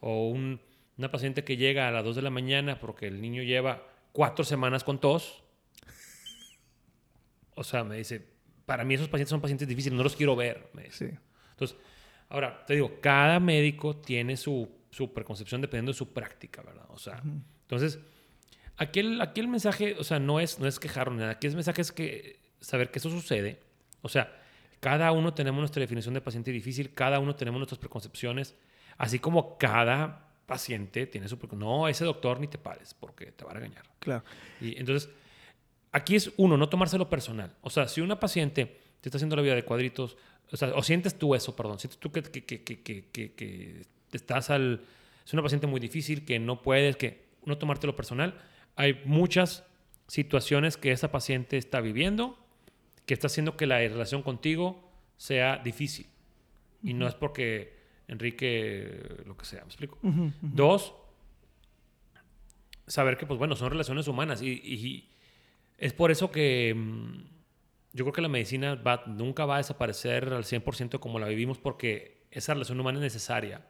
O 0.00 0.26
un, 0.26 0.60
una 0.98 1.12
paciente 1.12 1.44
que 1.44 1.56
llega 1.56 1.86
a 1.86 1.92
las 1.92 2.02
2 2.02 2.16
de 2.16 2.22
la 2.22 2.30
mañana 2.30 2.80
porque 2.80 3.06
el 3.06 3.20
niño 3.20 3.44
lleva 3.44 3.86
cuatro 4.10 4.44
semanas 4.44 4.82
con 4.82 4.98
tos. 4.98 5.44
O 7.54 7.62
sea, 7.62 7.84
me 7.84 7.96
dice, 7.96 8.33
para 8.66 8.84
mí 8.84 8.94
esos 8.94 9.08
pacientes 9.08 9.30
son 9.30 9.40
pacientes 9.40 9.68
difíciles, 9.68 9.96
no 9.96 10.02
los 10.02 10.16
quiero 10.16 10.36
ver. 10.36 10.70
Sí. 10.90 11.10
Entonces, 11.50 11.76
ahora, 12.28 12.64
te 12.66 12.74
digo, 12.74 13.00
cada 13.00 13.40
médico 13.40 13.96
tiene 13.96 14.36
su, 14.36 14.68
su 14.90 15.12
preconcepción 15.12 15.60
dependiendo 15.60 15.92
de 15.92 15.98
su 15.98 16.12
práctica, 16.12 16.62
¿verdad? 16.62 16.86
O 16.88 16.98
sea, 16.98 17.22
entonces, 17.62 17.98
aquí 18.76 19.00
el, 19.00 19.20
aquí 19.20 19.40
el 19.40 19.48
mensaje, 19.48 19.96
o 19.98 20.04
sea, 20.04 20.18
no 20.18 20.40
es, 20.40 20.58
no 20.58 20.66
es 20.66 20.78
quejarnos 20.78 21.18
nada, 21.18 21.32
aquí 21.32 21.46
el 21.46 21.54
mensaje 21.54 21.82
es 21.82 21.92
que 21.92 22.40
saber 22.60 22.90
que 22.90 22.98
eso 22.98 23.10
sucede, 23.10 23.60
o 24.02 24.08
sea, 24.08 24.40
cada 24.80 25.12
uno 25.12 25.32
tenemos 25.32 25.60
nuestra 25.60 25.80
definición 25.80 26.14
de 26.14 26.20
paciente 26.20 26.50
difícil, 26.50 26.92
cada 26.92 27.18
uno 27.18 27.34
tenemos 27.34 27.58
nuestras 27.58 27.78
preconcepciones, 27.78 28.54
así 28.98 29.18
como 29.18 29.56
cada 29.56 30.28
paciente 30.46 31.06
tiene 31.06 31.26
su... 31.28 31.38
No, 31.52 31.88
ese 31.88 32.04
doctor 32.04 32.38
ni 32.38 32.48
te 32.48 32.58
pares 32.58 32.92
porque 32.94 33.32
te 33.32 33.44
va 33.44 33.52
a 33.52 33.54
regañar. 33.54 33.84
Claro. 33.98 34.24
Y 34.60 34.78
entonces, 34.78 35.08
aquí 35.94 36.16
es 36.16 36.32
uno, 36.36 36.56
no 36.56 36.68
tomárselo 36.68 37.08
personal. 37.08 37.54
O 37.62 37.70
sea, 37.70 37.88
si 37.88 38.00
una 38.00 38.20
paciente 38.20 38.80
te 39.00 39.08
está 39.08 39.16
haciendo 39.16 39.36
la 39.36 39.42
vida 39.42 39.54
de 39.54 39.64
cuadritos, 39.64 40.16
o 40.50 40.56
sea, 40.56 40.72
o 40.74 40.82
sientes 40.82 41.18
tú 41.18 41.34
eso, 41.34 41.56
perdón, 41.56 41.78
sientes 41.78 41.98
tú 41.98 42.12
que, 42.12 42.22
que, 42.22 42.42
que, 42.42 43.04
que 43.12 43.82
estás 44.12 44.50
al... 44.50 44.82
Es 45.24 45.32
una 45.32 45.42
paciente 45.42 45.66
muy 45.66 45.80
difícil, 45.80 46.24
que 46.24 46.38
no 46.38 46.60
puedes, 46.60 46.96
que 46.96 47.24
no 47.46 47.56
tomártelo 47.56 47.96
personal. 47.96 48.34
Hay 48.76 49.00
muchas 49.04 49.64
situaciones 50.06 50.76
que 50.76 50.92
esa 50.92 51.10
paciente 51.10 51.56
está 51.56 51.80
viviendo 51.80 52.38
que 53.06 53.14
está 53.14 53.26
haciendo 53.26 53.56
que 53.56 53.66
la 53.66 53.78
relación 53.78 54.22
contigo 54.22 54.90
sea 55.16 55.58
difícil. 55.58 56.06
Y 56.82 56.94
no 56.94 57.06
es 57.06 57.14
porque 57.14 57.74
Enrique, 58.08 59.22
lo 59.26 59.36
que 59.36 59.44
sea, 59.44 59.60
¿me 59.60 59.66
explico? 59.66 59.98
Dos, 60.40 60.94
saber 62.86 63.16
que, 63.16 63.26
pues 63.26 63.38
bueno, 63.38 63.56
son 63.56 63.70
relaciones 63.70 64.08
humanas 64.08 64.42
y 64.42 65.08
es 65.78 65.92
por 65.92 66.10
eso 66.10 66.30
que 66.30 66.74
mm, 66.76 67.24
yo 67.92 68.04
creo 68.04 68.12
que 68.12 68.22
la 68.22 68.28
medicina 68.28 68.74
va, 68.74 69.04
nunca 69.06 69.44
va 69.44 69.56
a 69.56 69.58
desaparecer 69.58 70.32
al 70.32 70.44
100% 70.44 70.98
como 71.00 71.18
la 71.18 71.28
vivimos 71.28 71.58
porque 71.58 72.26
esa 72.30 72.54
relación 72.54 72.80
humana 72.80 72.98
es 72.98 73.02
necesaria 73.02 73.66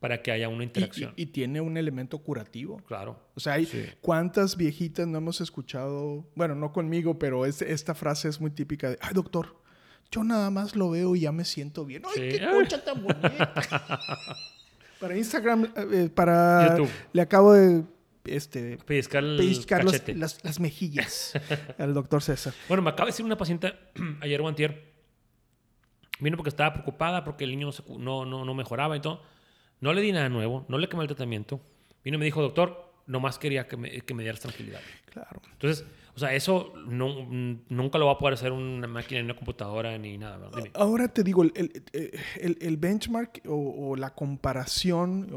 para 0.00 0.22
que 0.22 0.32
haya 0.32 0.48
una 0.48 0.64
interacción. 0.64 1.12
Y, 1.16 1.26
tiene 1.26 1.60
un 1.60 1.76
elemento 1.76 2.18
curativo. 2.18 2.78
Claro. 2.86 3.20
O 3.34 3.40
sea, 3.40 3.54
hay 3.54 3.68
cuántas 4.00 4.56
viejitas 4.56 5.06
no 5.06 5.18
hemos 5.18 5.40
escuchado, 5.42 6.26
bueno, 6.34 6.54
no 6.54 6.72
conmigo, 6.72 7.18
pero 7.18 7.44
es, 7.44 7.60
esta 7.60 7.94
frase 7.94 8.28
es 8.28 8.40
muy 8.40 8.50
típica 8.50 8.88
de, 8.88 8.98
ay 9.02 9.12
doctor, 9.12 9.56
yo 10.10 10.24
nada 10.24 10.50
más 10.50 10.74
lo 10.74 10.90
veo 10.90 11.14
y 11.14 11.20
ya 11.20 11.32
me 11.32 11.44
siento 11.44 11.84
bien. 11.84 12.02
¡Ay, 12.06 12.30
qué 12.30 12.48
concha 12.50 12.82
tan 12.82 13.02
bonita! 13.02 13.54
para 15.00 15.16
Instagram, 15.16 15.64
eh, 15.64 15.70
eh, 15.92 16.08
para... 16.08 16.76
YouTube. 16.76 16.90
Le 17.12 17.22
acabo 17.22 17.52
de 17.52 17.84
este, 18.30 18.78
pellizcar, 18.78 19.22
las, 19.24 20.60
mejillas 20.60 21.32
al 21.78 21.94
doctor 21.94 22.22
César. 22.22 22.54
Bueno, 22.68 22.82
me 22.82 22.90
acaba 22.90 23.06
de 23.06 23.12
decir 23.12 23.24
una 23.24 23.36
paciente 23.36 23.74
ayer 24.20 24.40
o 24.40 24.48
antier. 24.48 24.90
Vino 26.20 26.36
porque 26.36 26.50
estaba 26.50 26.72
preocupada 26.72 27.24
porque 27.24 27.44
el 27.44 27.50
niño 27.50 27.70
no, 27.98 28.24
no, 28.24 28.44
no, 28.44 28.54
mejoraba 28.54 28.96
y 28.96 29.00
todo. 29.00 29.22
No 29.80 29.92
le 29.94 30.02
di 30.02 30.12
nada 30.12 30.28
nuevo, 30.28 30.66
no 30.68 30.78
le 30.78 30.88
quemé 30.88 31.02
el 31.02 31.08
tratamiento. 31.08 31.60
Vino 32.04 32.16
y 32.16 32.18
me 32.18 32.24
dijo, 32.26 32.42
doctor, 32.42 32.92
nomás 33.06 33.38
quería 33.38 33.66
que 33.66 33.76
me, 33.76 34.00
que 34.02 34.14
me 34.14 34.22
dieras 34.22 34.40
tranquilidad. 34.40 34.80
Claro. 35.06 35.40
Entonces, 35.52 35.86
o 36.14 36.18
sea, 36.18 36.34
eso 36.34 36.72
nunca 36.76 37.98
lo 37.98 38.06
va 38.06 38.12
a 38.12 38.18
poder 38.18 38.34
hacer 38.34 38.52
una 38.52 38.86
máquina 38.86 39.20
en 39.20 39.26
una 39.26 39.36
computadora 39.36 39.96
ni 39.98 40.18
nada. 40.18 40.50
Ahora 40.74 41.08
te 41.08 41.22
digo, 41.22 41.44
el, 41.44 41.52
el, 41.92 42.58
el 42.60 42.76
benchmark 42.76 43.42
o, 43.46 43.94
la 43.96 44.14
comparación 44.14 45.28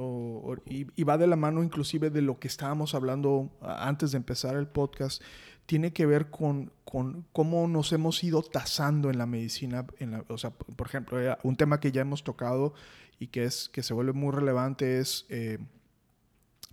y, 0.65 1.03
va 1.03 1.17
de 1.17 1.27
la 1.27 1.35
mano 1.35 1.63
inclusive 1.63 2.09
de 2.09 2.21
lo 2.21 2.39
que 2.39 2.47
estábamos 2.47 2.95
hablando 2.95 3.51
antes 3.61 4.11
de 4.11 4.17
empezar 4.17 4.55
el 4.55 4.67
podcast, 4.67 5.21
tiene 5.65 5.93
que 5.93 6.05
ver 6.05 6.29
con, 6.29 6.71
con 6.83 7.25
cómo 7.31 7.67
nos 7.67 7.93
hemos 7.93 8.23
ido 8.23 8.41
tasando 8.41 9.09
en 9.09 9.17
la 9.17 9.25
medicina. 9.25 9.85
En 9.99 10.11
la, 10.11 10.25
o 10.27 10.37
sea, 10.37 10.51
por 10.51 10.87
ejemplo, 10.87 11.21
eh, 11.21 11.37
un 11.43 11.55
tema 11.55 11.79
que 11.79 11.91
ya 11.91 12.01
hemos 12.01 12.23
tocado 12.23 12.73
y 13.19 13.27
que, 13.27 13.45
es, 13.45 13.69
que 13.69 13.83
se 13.83 13.93
vuelve 13.93 14.13
muy 14.13 14.31
relevante 14.31 14.99
es... 14.99 15.25
Eh, 15.29 15.59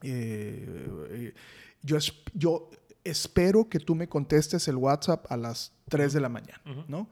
eh, 0.03 1.35
yo, 1.83 1.99
yo 2.35 2.71
espero 3.05 3.69
que 3.69 3.81
tú 3.81 3.95
me 3.95 4.09
contestes 4.09 4.69
el 4.69 4.77
WhatsApp 4.77 5.31
a 5.31 5.37
las 5.37 5.73
3 5.89 6.13
de 6.13 6.21
la 6.21 6.29
mañana, 6.29 6.61
¿no? 6.89 7.09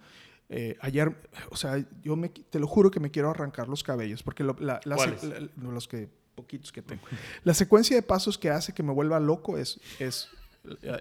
Eh, 0.50 0.76
ayer, 0.80 1.14
o 1.50 1.56
sea, 1.56 1.84
yo 2.02 2.16
me, 2.16 2.30
te 2.30 2.58
lo 2.58 2.66
juro 2.66 2.90
que 2.90 3.00
me 3.00 3.10
quiero 3.10 3.30
arrancar 3.30 3.68
los 3.68 3.82
cabellos, 3.82 4.22
porque 4.22 4.44
la, 4.44 4.80
los 5.56 5.88
que 5.88 6.08
poquitos 6.34 6.72
que 6.72 6.82
tengo. 6.82 7.02
La 7.44 7.52
secuencia 7.52 7.96
de 7.96 8.02
pasos 8.02 8.38
que 8.38 8.48
hace 8.48 8.72
que 8.72 8.82
me 8.82 8.92
vuelva 8.92 9.20
loco 9.20 9.58
es, 9.58 9.80
es 9.98 10.28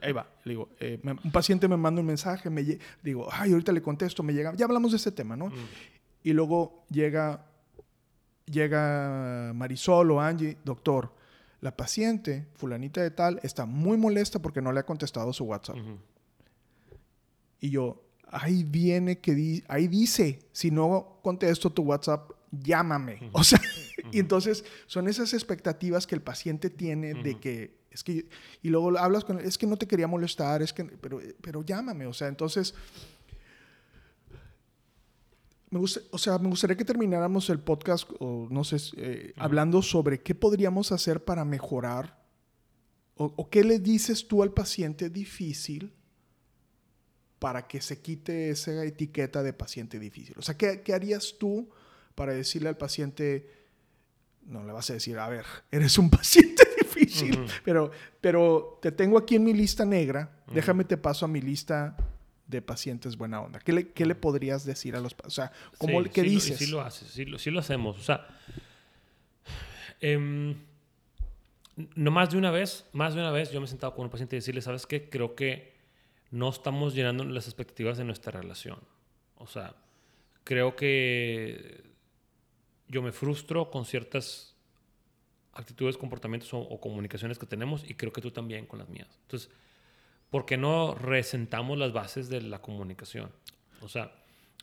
ahí 0.01 0.11
va, 0.11 0.27
digo, 0.43 0.69
eh, 0.79 0.99
un 1.03 1.31
paciente 1.31 1.67
me 1.67 1.77
manda 1.77 2.01
un 2.01 2.07
mensaje, 2.07 2.49
me 2.49 2.79
digo, 3.03 3.27
ay, 3.31 3.51
ahorita 3.51 3.71
le 3.71 3.81
contesto, 3.81 4.23
me 4.23 4.33
llega, 4.33 4.53
ya 4.55 4.65
hablamos 4.65 4.91
de 4.91 4.97
ese 4.97 5.11
tema, 5.11 5.35
¿no? 5.35 5.51
Y 6.23 6.33
luego 6.33 6.85
llega, 6.89 7.45
llega 8.45 9.51
Marisol 9.53 10.11
o 10.11 10.19
Angie, 10.19 10.57
doctor, 10.63 11.13
la 11.61 11.75
paciente, 11.75 12.47
fulanita 12.55 13.01
de 13.01 13.11
tal, 13.11 13.39
está 13.43 13.65
muy 13.65 13.97
molesta 13.97 14.39
porque 14.39 14.61
no 14.61 14.71
le 14.71 14.79
ha 14.79 14.85
contestado 14.85 15.33
su 15.33 15.45
WhatsApp. 15.45 15.77
Y 17.59 17.71
yo, 17.71 18.03
ahí 18.29 18.63
viene 18.63 19.19
que 19.19 19.63
ahí 19.67 19.87
dice, 19.87 20.39
si 20.51 20.71
no 20.71 21.19
contesto 21.23 21.71
tu 21.71 21.83
WhatsApp, 21.83 22.31
llámame. 22.51 23.29
O 23.31 23.43
sea, 23.43 23.59
y 24.11 24.19
entonces 24.19 24.63
son 24.85 25.07
esas 25.07 25.33
expectativas 25.33 26.07
que 26.07 26.15
el 26.15 26.21
paciente 26.21 26.69
tiene 26.69 27.13
de 27.15 27.39
que 27.39 27.77
es 27.89 28.03
que 28.03 28.27
y 28.61 28.69
luego 28.69 28.97
hablas 28.97 29.25
con 29.25 29.39
él, 29.39 29.45
es 29.45 29.57
que 29.57 29.65
no 29.65 29.77
te 29.77 29.87
quería 29.87 30.07
molestar, 30.07 30.61
es 30.61 30.71
que 30.71 30.85
pero 30.85 31.19
pero 31.41 31.63
llámame, 31.63 32.05
o 32.05 32.13
sea, 32.13 32.27
entonces 32.27 32.75
me 35.69 35.79
gusta, 35.79 35.99
o 36.11 36.17
sea, 36.17 36.37
me 36.37 36.49
gustaría 36.49 36.77
que 36.77 36.85
termináramos 36.85 37.49
el 37.49 37.59
podcast, 37.59 38.09
o 38.19 38.47
no 38.49 38.63
sé, 38.63 38.77
eh, 38.97 39.33
hablando 39.37 39.81
sobre 39.81 40.21
qué 40.21 40.33
podríamos 40.33 40.91
hacer 40.91 41.23
para 41.23 41.43
mejorar, 41.43 42.25
o, 43.19 43.49
qué 43.49 43.63
le 43.63 43.79
dices 43.79 44.27
tú 44.27 44.43
al 44.43 44.53
paciente 44.53 45.09
difícil 45.09 45.91
para 47.39 47.67
que 47.67 47.81
se 47.81 47.99
quite 47.99 48.51
esa 48.51 48.85
etiqueta 48.85 49.41
de 49.41 49.53
paciente 49.53 49.97
difícil. 49.97 50.35
O 50.37 50.43
sea, 50.43 50.55
¿qué, 50.55 50.81
qué 50.81 50.93
harías 50.93 51.35
tú 51.39 51.67
para 52.13 52.33
decirle 52.33 52.69
al 52.69 52.77
paciente, 52.77 53.51
no 54.43 54.63
le 54.63 54.71
vas 54.71 54.89
a 54.91 54.93
decir, 54.93 55.17
a 55.17 55.27
ver, 55.27 55.45
eres 55.71 55.97
un 55.97 56.09
paciente 56.11 56.63
difícil, 56.79 57.45
pero, 57.65 57.91
pero 58.21 58.79
te 58.81 58.91
tengo 58.91 59.17
aquí 59.17 59.35
en 59.35 59.43
mi 59.43 59.53
lista 59.53 59.83
negra, 59.83 60.43
déjame 60.53 60.83
te 60.83 60.97
paso 60.97 61.25
a 61.25 61.27
mi 61.27 61.41
lista 61.41 61.97
de 62.47 62.61
pacientes 62.61 63.17
buena 63.17 63.41
onda. 63.41 63.59
¿Qué 63.59 63.73
le, 63.73 63.89
qué 63.91 64.05
le 64.05 64.15
podrías 64.15 64.65
decir 64.65 64.95
a 64.95 64.99
los 65.01 65.13
pacientes? 65.13 65.33
O 65.37 65.41
sea, 65.41 65.51
¿cómo, 65.77 66.01
Sí, 66.03 66.09
¿qué 66.09 66.21
sí 66.21 66.27
lo- 66.27 66.33
dices? 66.33 66.57
sí 66.57 66.67
lo 66.67 66.81
haces, 66.81 67.07
sí 67.09 67.25
lo, 67.25 67.37
sí 67.39 67.51
lo 67.51 67.59
hacemos. 67.59 67.97
O 67.99 68.01
sea, 68.03 68.27
em, 70.01 70.55
no 71.95 72.11
más 72.11 72.31
de 72.31 72.37
una 72.37 72.51
vez, 72.51 72.85
más 72.93 73.13
de 73.13 73.19
una 73.21 73.31
vez 73.31 73.51
yo 73.51 73.59
me 73.59 73.65
he 73.65 73.69
sentado 73.69 73.93
con 73.95 74.05
un 74.05 74.11
paciente 74.11 74.35
y 74.35 74.39
decirle, 74.39 74.61
¿sabes 74.61 74.85
qué? 74.87 75.09
Creo 75.09 75.35
que 75.35 75.75
no 76.31 76.49
estamos 76.49 76.93
llenando 76.95 77.23
las 77.23 77.45
expectativas 77.47 77.97
de 77.97 78.03
nuestra 78.03 78.31
relación. 78.31 78.79
O 79.35 79.47
sea, 79.47 79.75
creo 80.43 80.75
que 80.75 81.83
yo 82.87 83.01
me 83.01 83.11
frustro 83.11 83.69
con 83.69 83.85
ciertas 83.85 84.55
actitudes, 85.53 85.97
comportamientos 85.97 86.53
o, 86.53 86.59
o 86.59 86.79
comunicaciones 86.79 87.37
que 87.39 87.45
tenemos 87.45 87.83
y 87.89 87.93
creo 87.95 88.11
que 88.13 88.21
tú 88.21 88.31
también 88.31 88.65
con 88.65 88.79
las 88.79 88.89
mías. 88.89 89.19
Entonces, 89.23 89.49
¿por 90.29 90.45
qué 90.45 90.57
no 90.57 90.95
resentamos 90.95 91.77
las 91.77 91.93
bases 91.93 92.29
de 92.29 92.41
la 92.41 92.61
comunicación? 92.61 93.31
O 93.81 93.87
sea, 93.89 94.11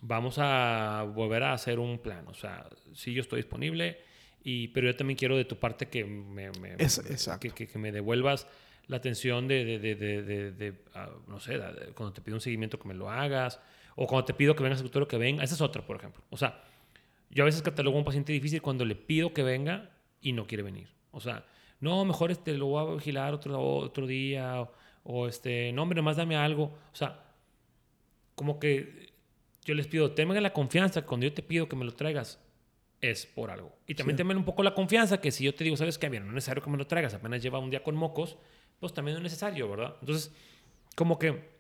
vamos 0.03 0.37
a 0.39 1.05
volver 1.15 1.43
a 1.45 1.53
hacer 1.53 1.79
un 1.79 1.99
plan. 1.99 2.27
O 2.29 2.35
sea, 2.35 2.67
sí, 2.93 3.13
yo 3.15 3.21
estoy 3.23 3.39
disponible, 3.39 3.99
y, 4.43 4.69
pero 4.69 4.87
yo 4.89 4.97
también 4.97 5.17
quiero 5.17 5.37
de 5.37 5.45
tu 5.45 5.57
parte 5.57 5.87
que 5.89 6.05
me, 6.05 6.51
me- 6.61 6.75
Es- 6.79 7.03
me- 7.03 7.11
exacto. 7.11 7.41
que, 7.41 7.51
que- 7.51 7.67
que 7.67 7.79
me 7.79 7.93
devuelvas 7.93 8.47
la 8.89 8.99
atención 8.99 9.49
de, 9.49 9.65
de, 9.79 9.95
de, 9.95 10.53
de- 10.53 10.75
ah, 10.95 11.09
no 11.29 11.41
sé, 11.41 11.59
cuando 11.95 12.13
te 12.13 12.21
pido 12.21 12.37
un 12.37 12.41
seguimiento 12.43 12.79
que 12.79 12.87
me 12.87 12.93
lo 12.95 13.09
hagas, 13.11 13.59
o 13.97 14.07
cuando 14.07 14.27
te 14.27 14.35
pido 14.35 14.55
que 14.55 14.63
vengas 14.63 14.79
al 14.79 14.83
consultorio 14.83 15.09
que 15.09 15.17
venga. 15.17 15.43
Esa 15.45 15.55
es 15.55 15.61
otra, 15.63 15.87
por 15.87 15.97
ejemplo. 15.97 16.23
O 16.29 16.37
sea, 16.37 16.63
yo 17.31 17.45
a 17.45 17.47
veces 17.47 17.63
catalogo 17.63 17.97
a 17.97 18.01
un 18.01 18.05
paciente 18.05 18.33
difícil 18.33 18.61
cuando 18.61 18.85
le 18.85 18.95
pido 18.97 19.33
que 19.33 19.43
venga 19.43 19.91
y 20.21 20.33
no 20.33 20.47
quiere 20.47 20.63
venir. 20.63 20.89
O 21.13 21.21
sea, 21.21 21.47
no, 21.81 22.05
mejor 22.05 22.31
este, 22.31 22.59
lo 22.59 22.67
voy 22.67 22.87
a 22.93 22.95
vigilar 22.97 23.33
otro, 23.33 23.59
otro 23.63 24.07
día, 24.07 24.61
o, 24.61 24.73
o, 25.05 25.29
este, 25.29 25.73
no, 25.73 25.83
hombre, 25.83 25.97
nomás 25.97 26.17
dame 26.17 26.37
algo. 26.37 26.65
O 26.93 26.97
sea, 26.97 27.23
como 28.35 28.59
que 28.59 29.13
yo 29.65 29.75
les 29.75 29.87
pido, 29.87 30.11
tengan 30.13 30.43
la 30.43 30.53
confianza 30.53 31.03
que 31.03 31.07
cuando 31.07 31.27
yo 31.27 31.33
te 31.33 31.43
pido 31.43 31.69
que 31.69 31.77
me 31.77 31.85
lo 31.85 31.93
traigas, 31.95 32.39
es 33.01 33.27
por 33.27 33.51
algo. 33.51 33.75
Y 33.87 33.95
también 33.95 34.17
Sí. 34.17 34.23
tengan 34.23 34.37
un 34.39 34.45
poco 34.45 34.63
la 34.63 34.75
confianza 34.75 35.21
que 35.21 35.31
si 35.31 35.45
yo 35.45 35.55
te 35.55 35.63
digo, 35.65 35.77
¿sabes 35.77 35.99
qué? 35.99 36.09
Bien, 36.09 36.23
no 36.25 36.31
es 36.31 36.35
necesario 36.35 36.63
que 36.63 36.71
me 36.71 36.79
lo 36.79 36.87
traigas, 36.87 37.15
apenas 37.15 37.43
lleva 37.43 37.59
un 37.59 37.71
día 37.71 37.83
con 37.83 37.95
mocos, 37.95 38.37
pues 38.81 38.93
también 38.93 39.15
no 39.15 39.19
es 39.19 39.25
necesario, 39.25 39.69
¿verdad? 39.69 39.97
Entonces, 40.01 40.33
como 40.97 41.19
que 41.19 41.53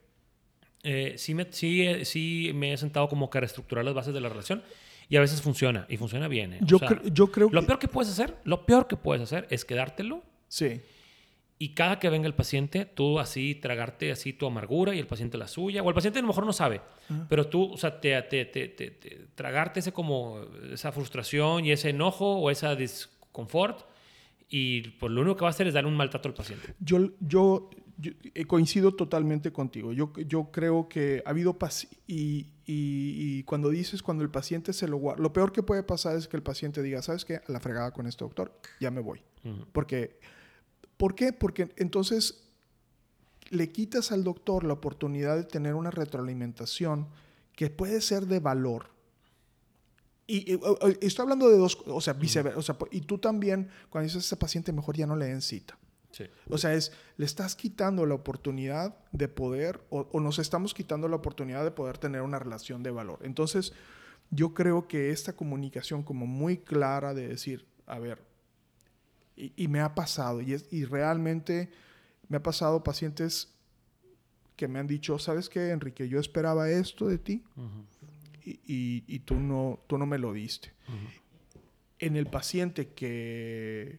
eh, 0.82 1.14
sí, 1.16 1.34
me, 1.34 1.46
sí, 1.50 2.04
sí 2.04 2.50
me 2.54 2.72
he 2.72 2.76
sentado 2.76 3.08
como 3.08 3.30
que 3.30 3.38
a 3.38 3.40
reestructurar 3.42 3.84
las 3.84 3.94
bases 3.94 4.12
de 4.14 4.20
la 4.20 4.28
relación 4.28 4.62
y 5.08 5.16
a 5.16 5.20
veces 5.20 5.40
funciona, 5.42 5.86
y 5.88 5.96
funciona 5.96 6.28
bien. 6.28 6.54
¿eh? 6.54 6.58
O 6.62 6.66
Yo, 6.66 6.78
sea, 6.78 6.88
cre- 6.88 7.10
yo 7.12 7.30
creo 7.30 7.48
lo 7.50 7.60
que... 7.60 7.66
peor 7.66 7.78
que 7.78 7.88
puedes 7.88 8.10
hacer, 8.10 8.36
lo 8.44 8.64
peor 8.66 8.86
que 8.88 8.96
puedes 8.96 9.22
hacer 9.22 9.46
es 9.50 9.64
quedártelo 9.64 10.22
Sí. 10.48 10.80
Y 11.58 11.74
cada 11.74 11.98
que 11.98 12.10
venga 12.10 12.26
el 12.26 12.34
paciente, 12.34 12.84
tú 12.84 13.18
así 13.20 13.54
tragarte 13.54 14.10
así 14.10 14.32
tu 14.32 14.46
amargura 14.46 14.94
y 14.94 14.98
el 14.98 15.06
paciente 15.06 15.38
la 15.38 15.46
suya, 15.48 15.82
o 15.82 15.88
el 15.88 15.94
paciente 15.94 16.18
a 16.18 16.22
lo 16.22 16.28
mejor 16.28 16.44
no 16.44 16.52
sabe, 16.52 16.80
pero 17.28 17.46
tú, 17.46 17.72
o 17.72 17.76
sea, 17.76 18.00
te, 18.00 18.20
te- 18.22 18.44
te- 18.46 18.68
te- 18.68 18.90
te- 18.90 19.26
tragarte 19.34 19.80
ese 19.80 19.92
como, 19.92 20.40
esa 20.72 20.90
frustración 20.92 21.64
y 21.64 21.70
ese 21.72 21.90
enojo 21.90 22.38
o 22.38 22.50
esa 22.50 22.74
disconfort 22.74 23.86
y 24.48 24.82
pues 24.98 25.10
lo 25.12 25.20
único 25.22 25.36
que 25.36 25.42
va 25.42 25.48
a 25.48 25.50
hacer 25.50 25.66
es 25.66 25.74
darle 25.74 25.88
un 25.90 25.96
maltrato 25.96 26.28
al 26.28 26.34
paciente. 26.34 26.74
Yo, 26.80 27.10
yo, 27.20 27.70
yo, 27.98 28.10
eh, 28.34 28.44
coincido 28.44 28.94
totalmente 28.94 29.52
contigo. 29.52 29.92
Yo, 29.92 30.12
yo 30.26 30.50
creo 30.50 30.88
que 30.88 31.22
ha 31.24 31.30
habido 31.30 31.56
y, 32.06 32.14
y- 32.16 32.46
y 32.66 33.42
cuando 33.44 33.70
dices 33.70 34.02
cuando 34.02 34.22
el 34.22 34.30
paciente 34.30 34.72
se 34.72 34.86
lo 34.88 34.96
guarda, 34.98 35.22
lo 35.22 35.32
peor 35.32 35.50
que 35.52 35.62
puede 35.62 35.82
pasar 35.82 36.16
es 36.16 36.28
que 36.28 36.36
el 36.36 36.42
paciente 36.42 36.82
diga, 36.82 37.00
¿sabes 37.02 37.24
qué? 37.24 37.36
A 37.36 37.42
la 37.52 37.60
fregada 37.60 37.92
con 37.92 38.06
este 38.06 38.24
doctor, 38.24 38.52
ya 38.80 38.90
me 38.90 39.00
voy. 39.00 39.22
Ujú. 39.44 39.66
Porque, 39.72 40.18
¿Por 41.04 41.14
qué? 41.14 41.34
Porque 41.34 41.70
entonces 41.76 42.48
le 43.50 43.70
quitas 43.70 44.10
al 44.10 44.24
doctor 44.24 44.64
la 44.64 44.72
oportunidad 44.72 45.36
de 45.36 45.44
tener 45.44 45.74
una 45.74 45.90
retroalimentación 45.90 47.08
que 47.54 47.68
puede 47.68 48.00
ser 48.00 48.24
de 48.24 48.40
valor. 48.40 48.86
Y, 50.26 50.58
estoy 51.02 51.24
hablando 51.24 51.50
de 51.50 51.58
dos, 51.58 51.76
o 51.84 52.00
sea, 52.00 52.14
viceversa. 52.14 52.58
O 52.58 52.62
sea, 52.62 52.78
y 52.90 53.02
tú 53.02 53.18
también, 53.18 53.68
cuando 53.90 54.04
dices 54.04 54.22
a 54.22 54.26
ese 54.28 54.36
paciente, 54.38 54.72
mejor 54.72 54.96
ya 54.96 55.06
no 55.06 55.14
le 55.14 55.26
den 55.26 55.42
cita. 55.42 55.76
Sí. 56.10 56.24
O 56.48 56.56
sea, 56.56 56.72
es, 56.72 56.90
le 57.18 57.26
estás 57.26 57.54
quitando 57.54 58.06
la 58.06 58.14
oportunidad 58.14 58.96
de 59.12 59.28
poder, 59.28 59.82
o, 59.90 60.08
o 60.10 60.20
nos 60.20 60.38
estamos 60.38 60.72
quitando 60.72 61.06
la 61.08 61.16
oportunidad 61.16 61.64
de 61.64 61.70
poder 61.70 61.98
tener 61.98 62.22
una 62.22 62.38
relación 62.38 62.82
de 62.82 62.90
valor. 62.90 63.18
Entonces, 63.24 63.74
yo 64.30 64.54
creo 64.54 64.88
que 64.88 65.10
esta 65.10 65.34
comunicación 65.34 66.02
como 66.02 66.26
muy 66.26 66.56
clara 66.56 67.12
de 67.12 67.28
decir, 67.28 67.66
a 67.84 67.98
ver, 67.98 68.22
y, 69.36 69.52
y 69.56 69.68
me 69.68 69.80
ha 69.80 69.94
pasado, 69.94 70.40
y, 70.40 70.52
es, 70.54 70.66
y 70.72 70.84
realmente 70.84 71.70
me 72.28 72.36
ha 72.38 72.42
pasado 72.42 72.82
pacientes 72.82 73.52
que 74.56 74.68
me 74.68 74.78
han 74.78 74.86
dicho, 74.86 75.18
¿sabes 75.18 75.48
qué, 75.48 75.70
Enrique? 75.70 76.08
Yo 76.08 76.20
esperaba 76.20 76.70
esto 76.70 77.06
de 77.08 77.18
ti 77.18 77.42
y, 78.44 78.50
y- 78.66 79.04
y 79.08 79.18
tú, 79.20 79.34
no, 79.36 79.80
tú 79.86 79.98
no 79.98 80.06
me 80.06 80.18
lo 80.18 80.32
diste. 80.32 80.72
En 81.98 82.16
el 82.16 82.26
paciente 82.26 82.88
que, 82.88 83.98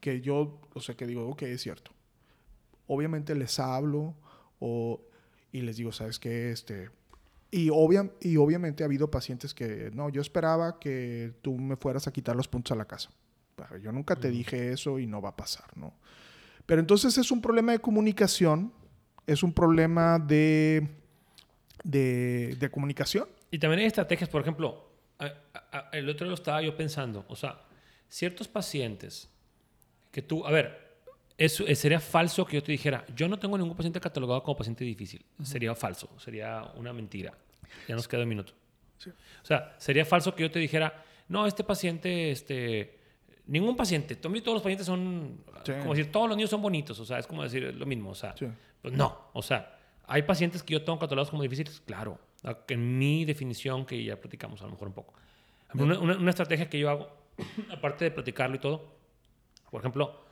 que 0.00 0.20
yo, 0.20 0.60
o 0.74 0.80
sea, 0.80 0.96
que 0.96 1.06
digo, 1.06 1.28
ok, 1.28 1.42
es 1.42 1.62
cierto. 1.62 1.92
Obviamente 2.86 3.34
les 3.34 3.58
hablo 3.58 4.14
o, 4.58 5.00
y 5.52 5.60
les 5.62 5.76
digo, 5.76 5.92
¿sabes 5.92 6.18
qué? 6.18 6.50
Este, 6.50 6.90
y, 7.50 7.70
obvia, 7.70 8.10
y 8.20 8.36
obviamente 8.36 8.82
ha 8.82 8.86
habido 8.86 9.10
pacientes 9.10 9.54
que, 9.54 9.90
no, 9.94 10.08
yo 10.08 10.20
esperaba 10.20 10.78
que 10.80 11.34
tú 11.42 11.56
me 11.56 11.76
fueras 11.76 12.06
a 12.08 12.12
quitar 12.12 12.34
los 12.34 12.48
puntos 12.48 12.72
a 12.72 12.76
la 12.76 12.86
casa. 12.86 13.10
Yo 13.82 13.92
nunca 13.92 14.16
te 14.16 14.30
dije 14.30 14.72
eso 14.72 14.98
y 14.98 15.06
no 15.06 15.20
va 15.20 15.30
a 15.30 15.36
pasar, 15.36 15.76
¿no? 15.76 15.94
Pero 16.66 16.80
entonces 16.80 17.16
es 17.18 17.30
un 17.30 17.40
problema 17.42 17.72
de 17.72 17.78
comunicación, 17.80 18.72
es 19.26 19.42
un 19.42 19.52
problema 19.52 20.18
de, 20.18 20.88
de, 21.84 22.56
de 22.58 22.70
comunicación. 22.70 23.28
Y 23.50 23.58
también 23.58 23.80
hay 23.80 23.86
estrategias, 23.86 24.28
por 24.30 24.42
ejemplo, 24.42 24.88
a- 25.18 25.26
a- 25.54 25.78
a- 25.78 25.88
el 25.92 26.08
otro 26.08 26.26
lo 26.26 26.34
estaba 26.34 26.62
yo 26.62 26.76
pensando, 26.76 27.24
o 27.28 27.36
sea, 27.36 27.60
ciertos 28.08 28.48
pacientes 28.48 29.28
que 30.10 30.22
tú, 30.22 30.46
a 30.46 30.50
ver, 30.50 30.92
eso, 31.38 31.66
eh, 31.66 31.74
sería 31.74 31.98
falso 31.98 32.44
que 32.44 32.56
yo 32.56 32.62
te 32.62 32.70
dijera, 32.72 33.04
yo 33.16 33.26
no 33.28 33.38
tengo 33.38 33.56
ningún 33.58 33.76
paciente 33.76 34.00
catalogado 34.00 34.42
como 34.42 34.56
paciente 34.56 34.84
difícil. 34.84 35.24
Sería 35.42 35.74
falso, 35.74 36.08
sería 36.18 36.62
una 36.76 36.92
mentira. 36.92 37.32
Ya 37.88 37.94
nos 37.96 38.06
queda 38.06 38.22
un 38.22 38.28
minuto. 38.28 38.52
Sí. 38.98 39.10
O 39.10 39.44
sea, 39.46 39.74
sería 39.78 40.04
falso 40.04 40.34
que 40.34 40.42
yo 40.42 40.50
te 40.50 40.58
dijera, 40.58 41.02
no, 41.28 41.46
este 41.46 41.64
paciente, 41.64 42.30
este, 42.30 42.98
ningún 43.46 43.76
paciente, 43.76 44.16
to- 44.16 44.28
todos 44.42 44.54
los 44.54 44.62
pacientes 44.62 44.86
son, 44.86 45.42
Sí. 45.64 45.72
como 45.80 45.94
decir, 45.94 46.10
todos 46.12 46.28
los 46.28 46.36
niños 46.36 46.50
son 46.50 46.62
bonitos, 46.62 46.98
o 47.00 47.04
sea, 47.04 47.18
es 47.18 47.26
como 47.26 47.42
decir 47.42 47.74
lo 47.74 47.86
mismo, 47.86 48.10
o 48.10 48.14
sea, 48.14 48.34
Sí. 48.36 48.46
pues 48.80 48.94
no, 48.94 49.28
o 49.32 49.42
sea, 49.42 49.78
hay 50.06 50.22
pacientes 50.22 50.62
que 50.62 50.72
yo 50.74 50.82
tengo 50.84 50.98
catalogados 50.98 51.30
como 51.30 51.42
difíciles, 51.42 51.80
claro, 51.84 52.18
en 52.68 52.98
mi 52.98 53.24
definición, 53.24 53.84
que 53.86 54.02
ya 54.02 54.20
platicamos 54.20 54.60
a 54.62 54.64
lo 54.66 54.72
mejor 54.72 54.88
un 54.88 54.94
poco. 54.94 55.14
Una, 55.74 55.98
una- 55.98 56.16
una 56.16 56.30
estrategia 56.30 56.68
que 56.68 56.78
yo 56.78 56.90
hago, 56.90 57.10
aparte 57.70 58.04
de 58.04 58.10
platicarlo 58.10 58.56
y 58.56 58.58
todo, 58.58 58.94
por 59.70 59.80
ejemplo, 59.80 60.22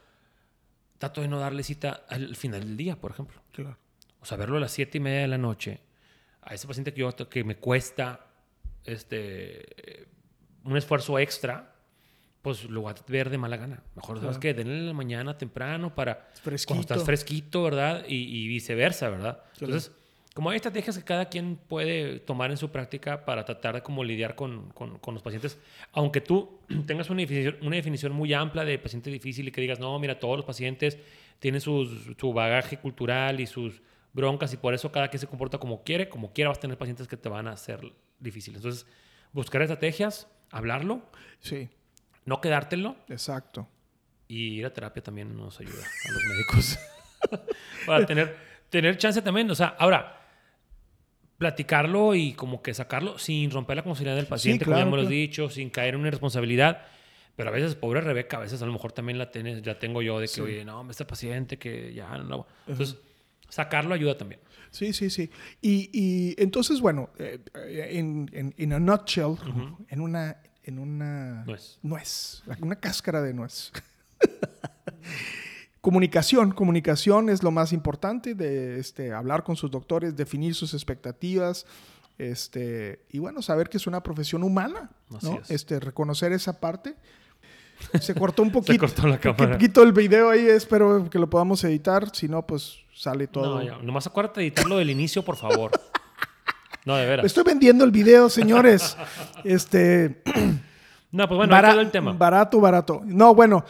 trato 0.97 1.21
de 1.21 1.27
no 1.27 1.39
darle 1.39 1.63
cita 1.63 2.05
al 2.09 2.35
final 2.35 2.61
del 2.61 2.77
día, 2.77 2.95
por 2.95 3.11
ejemplo. 3.11 3.41
Claro. 3.51 3.77
O 4.21 4.25
sea, 4.25 4.37
verlo 4.37 4.57
a 4.57 4.59
las 4.59 4.71
siete 4.71 4.99
y 4.99 5.01
media 5.01 5.21
de 5.21 5.27
la 5.27 5.37
noche, 5.39 5.79
a 6.43 6.53
ese 6.53 6.67
paciente 6.67 6.93
que, 6.93 6.99
yo, 7.01 7.11
que 7.29 7.43
me 7.43 7.55
cuesta 7.57 8.27
este, 8.83 10.07
un 10.63 10.77
esfuerzo 10.77 11.17
extra, 11.17 11.70
pues 12.41 12.63
lo 12.65 12.81
voy 12.81 12.91
a 12.91 12.95
ver 13.07 13.29
de 13.29 13.37
mala 13.37 13.57
gana. 13.57 13.83
Mejor, 13.95 14.17
¿sabes 14.19 14.37
Claro. 14.37 14.39
qué? 14.39 14.53
Denle 14.53 14.77
en 14.79 14.87
la 14.87 14.93
mañana 14.93 15.37
temprano 15.37 15.93
para 15.93 16.29
Fresquito. 16.41 16.67
cuando 16.67 16.81
estás 16.81 17.03
fresquito, 17.03 17.63
¿verdad? 17.63 18.03
Y, 18.07 18.15
y 18.15 18.47
viceversa, 18.47 19.09
¿verdad? 19.09 19.43
Claro. 19.57 19.73
Entonces, 19.73 19.91
como 20.33 20.49
hay 20.49 20.55
estrategias 20.55 20.97
que 20.97 21.03
cada 21.03 21.25
quien 21.25 21.57
puede 21.57 22.19
tomar 22.19 22.51
en 22.51 22.57
su 22.57 22.69
práctica 22.71 23.25
para 23.25 23.43
tratar 23.45 23.75
de 23.75 23.81
como 23.81 24.03
lidiar 24.03 24.35
con, 24.35 24.69
con- 24.69 24.97
con 24.99 25.13
los 25.13 25.21
pacientes, 25.21 25.59
aunque 25.91 26.21
tú 26.21 26.57
tengas 26.87 27.09
una 27.09 27.19
definición, 27.21 27.57
una 27.61 27.75
definición 27.75 28.11
muy 28.13 28.33
amplia 28.33 28.63
de 28.63 28.79
paciente 28.79 29.09
difícil 29.09 29.47
y 29.47 29.51
que 29.51 29.61
digas, 29.61 29.79
no, 29.79 29.97
mira, 29.99 30.19
todos 30.19 30.37
los 30.37 30.45
pacientes 30.45 30.97
tienen 31.39 31.59
sus- 31.61 32.11
su 32.17 32.33
bagaje 32.33 32.77
cultural 32.77 33.39
y 33.39 33.45
sus 33.45 33.81
broncas 34.13 34.53
y 34.53 34.57
por 34.57 34.73
eso 34.73 34.91
cada 34.91 35.09
quien 35.09 35.19
se 35.19 35.27
comporta 35.27 35.57
como 35.57 35.83
quiere, 35.83 36.07
como 36.09 36.33
quiera 36.33 36.49
vas 36.49 36.57
a 36.57 36.61
tener 36.61 36.77
pacientes 36.77 37.07
que 37.07 37.17
te 37.17 37.29
van 37.29 37.47
a 37.47 37.51
hacer 37.51 37.81
difíciles. 38.19 38.57
Entonces, 38.59 38.85
buscar 39.33 39.61
estrategias, 39.61 40.27
hablarlo, 40.49 41.01
Sí, 41.39 41.69
no 42.25 42.41
quedártelo 42.41 42.95
exacto. 43.09 43.67
y 44.27 44.59
ir 44.59 44.65
a 44.65 44.73
terapia 44.73 45.01
también 45.03 45.35
nos 45.35 45.59
ayuda 45.59 45.83
a 45.83 46.11
los 46.11 46.23
médicos. 46.25 46.79
Para 47.85 48.05
tener, 48.05 48.35
tener 48.69 48.97
chance 48.97 49.21
también. 49.21 49.49
O 49.51 49.55
sea, 49.55 49.75
ahora, 49.79 50.19
platicarlo 51.37 52.13
y 52.15 52.33
como 52.33 52.61
que 52.61 52.73
sacarlo 52.73 53.17
sin 53.17 53.49
romper 53.51 53.77
la 53.77 53.83
confidencialidad 53.83 54.15
del 54.21 54.27
paciente, 54.27 54.65
como 54.65 54.77
ya 54.77 54.83
claro, 54.83 54.89
hemos 54.89 54.99
claro. 55.07 55.09
dicho, 55.09 55.49
sin 55.49 55.69
caer 55.69 55.95
en 55.95 55.99
una 56.01 56.09
irresponsabilidad. 56.09 56.83
Pero 57.35 57.49
a 57.49 57.53
veces, 57.53 57.75
pobre 57.75 58.01
Rebeca, 58.01 58.37
a 58.37 58.41
veces 58.41 58.61
a 58.61 58.65
lo 58.65 58.73
mejor 58.73 58.91
también 58.91 59.17
la 59.17 59.31
tienes, 59.31 59.61
ya 59.61 59.79
tengo 59.79 60.01
yo 60.01 60.19
de 60.19 60.27
que, 60.27 60.33
Sí. 60.33 60.41
oye, 60.41 60.65
no, 60.65 60.87
este 60.89 61.05
paciente 61.05 61.57
que 61.57 61.93
ya 61.93 62.17
no. 62.17 62.45
Entonces, 62.67 62.97
sacarlo 63.49 63.95
ayuda 63.95 64.17
también. 64.17 64.41
Sí, 64.69 64.93
sí, 64.93 65.09
sí. 65.09 65.29
Y, 65.61 65.89
y 65.91 66.35
entonces, 66.41 66.79
bueno, 66.79 67.09
eh, 67.17 67.39
eh, 67.55 67.89
en, 67.93 68.53
in 68.57 68.73
a 68.73 68.79
nutshell, 68.79 69.35
en, 69.89 69.99
una, 70.01 70.37
en 70.63 70.79
una 70.79 71.43
Nuez. 71.45 71.79
nuez, 71.81 72.43
una 72.61 72.75
cáscara 72.75 73.21
de 73.21 73.33
nuez. 73.33 73.71
comunicación, 75.81 76.51
comunicación 76.51 77.29
es 77.29 77.43
lo 77.43 77.51
más 77.51 77.73
importante 77.73 78.35
de 78.35 78.79
este, 78.79 79.13
hablar 79.13 79.43
con 79.43 79.55
sus 79.55 79.71
doctores, 79.71 80.15
definir 80.15 80.53
sus 80.55 80.73
expectativas, 80.73 81.65
este, 82.17 83.03
y 83.09 83.17
bueno, 83.19 83.41
saber 83.41 83.69
que 83.69 83.77
es 83.77 83.87
una 83.87 84.03
profesión 84.03 84.43
humana, 84.43 84.91
¿no? 85.09 85.39
es. 85.41 85.49
Este, 85.49 85.79
reconocer 85.79 86.31
esa 86.33 86.59
parte. 86.59 86.95
Se 87.99 88.13
cortó 88.13 88.43
un 88.43 88.49
Se 88.49 88.53
poquito. 88.53 88.79
cortó 88.85 89.07
la 89.07 89.15
un 89.15 89.19
cámara. 89.19 89.53
poquito 89.53 89.81
el 89.81 89.91
video 89.91 90.29
ahí, 90.29 90.45
espero 90.45 91.09
que 91.09 91.17
lo 91.17 91.27
podamos 91.29 91.63
editar, 91.63 92.15
si 92.15 92.27
no, 92.27 92.45
pues 92.45 92.75
sale 92.93 93.25
todo. 93.25 93.55
No, 93.55 93.63
ya. 93.63 93.77
Nomás 93.81 94.05
acuérdate 94.05 94.41
de 94.41 94.47
editarlo 94.47 94.77
del 94.77 94.91
inicio, 94.91 95.25
por 95.25 95.35
favor. 95.35 95.71
No, 96.85 96.95
de 96.95 97.05
veras. 97.05 97.25
Estoy 97.25 97.43
vendiendo 97.43 97.83
el 97.85 97.91
video, 97.91 98.29
señores. 98.29 98.97
este, 99.43 100.21
No, 101.11 101.27
pues 101.27 101.37
bueno, 101.37 101.79
el 101.81 101.91
tema. 101.91 102.13
Barato, 102.13 102.61
barato. 102.61 103.01
No, 103.05 103.35
bueno, 103.35 103.65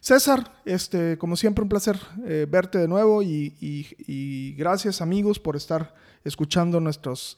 César, 0.00 0.52
este, 0.64 1.18
como 1.18 1.36
siempre, 1.36 1.62
un 1.62 1.68
placer 1.68 1.98
eh, 2.26 2.46
verte 2.48 2.78
de 2.78 2.88
nuevo 2.88 3.22
y, 3.22 3.54
y- 3.60 3.86
y 4.06 4.54
gracias, 4.54 5.02
amigos, 5.02 5.38
por 5.38 5.54
estar 5.54 5.94
escuchando 6.24 6.80
nuestras 6.80 7.36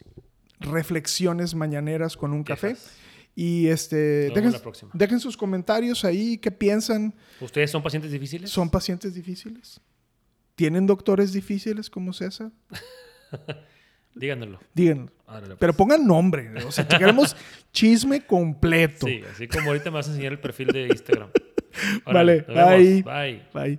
reflexiones 0.61 1.55
mañaneras 1.55 2.17
con 2.17 2.33
un 2.33 2.45
café. 2.45 2.77
Y 3.35 3.69
este, 3.69 4.31
dejen, 4.31 4.55
dejen 4.93 5.19
sus 5.21 5.37
comentarios 5.37 6.05
ahí, 6.05 6.39
qué 6.39 6.51
piensan. 6.51 7.15
¿Ustedes 7.41 7.71
son 7.71 7.83
pacientes 7.83 8.13
difíciles? 8.13 8.51
¿Son 8.51 8.71
pacientes 8.71 9.15
difíciles? 9.15 9.81
¿Tienen 10.55 10.87
doctores 10.87 11.33
difíciles 11.33 11.89
como 11.91 12.13
César? 12.13 12.51
Díganlo. 14.15 14.59
Díganlo. 14.75 15.11
Árale, 15.27 15.57
Pero 15.59 15.73
pues. 15.73 15.77
pongan 15.77 16.07
nombre. 16.07 16.51
O 16.65 16.73
sea, 16.73 16.87
queremos 16.87 17.37
chisme 17.73 18.27
completo. 18.27 19.07
Sí, 19.07 19.23
así 19.33 19.47
como 19.49 19.69
ahorita 19.69 19.91
me 19.91 19.97
vas 19.97 20.09
a 20.09 20.11
enseñar 20.11 20.33
el 20.33 20.41
perfil 20.41 20.69
de 20.69 20.87
Instagram. 20.89 21.31
Vale, 22.05 22.45
nos 22.49 22.57
vemos. 22.57 22.69
bye. 22.69 23.03
Bye. 23.03 23.43
Bye. 23.55 23.79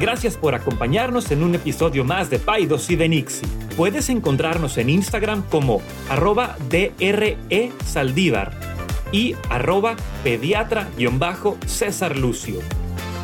Gracias 0.00 0.36
por 0.36 0.54
acompañarnos 0.54 1.30
en 1.30 1.44
un 1.44 1.54
episodio 1.54 2.04
más 2.04 2.28
de 2.28 2.40
Paidos 2.40 2.90
y 2.90 2.96
de 2.96 3.08
Nixie. 3.08 3.46
Puedes 3.76 4.08
encontrarnos 4.10 4.76
en 4.76 4.90
Instagram 4.90 5.44
como 5.48 5.80
arroba 6.10 6.56
DRE 6.68 7.70
Saldívar 7.84 8.71
y 9.12 9.36
arroba 9.50 9.94
pediatra-césar 10.24 12.16
Lucio. 12.16 12.58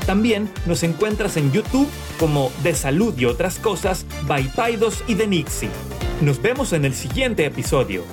También 0.07 0.48
nos 0.66 0.85
encuentras 0.85 1.37
en 1.37 1.51
YouTube 1.53 1.88
como 2.18 2.51
De 2.62 2.74
Salud 2.74 3.12
y 3.18 3.24
otras 3.24 3.59
cosas 3.59 4.07
by 4.27 4.44
Paidos 4.55 5.03
y 5.07 5.14
de 5.14 5.27
Nixie. 5.27 5.68
Nos 6.20 6.40
vemos 6.40 6.72
en 6.72 6.85
el 6.85 6.94
siguiente 6.94 7.44
episodio. 7.44 8.05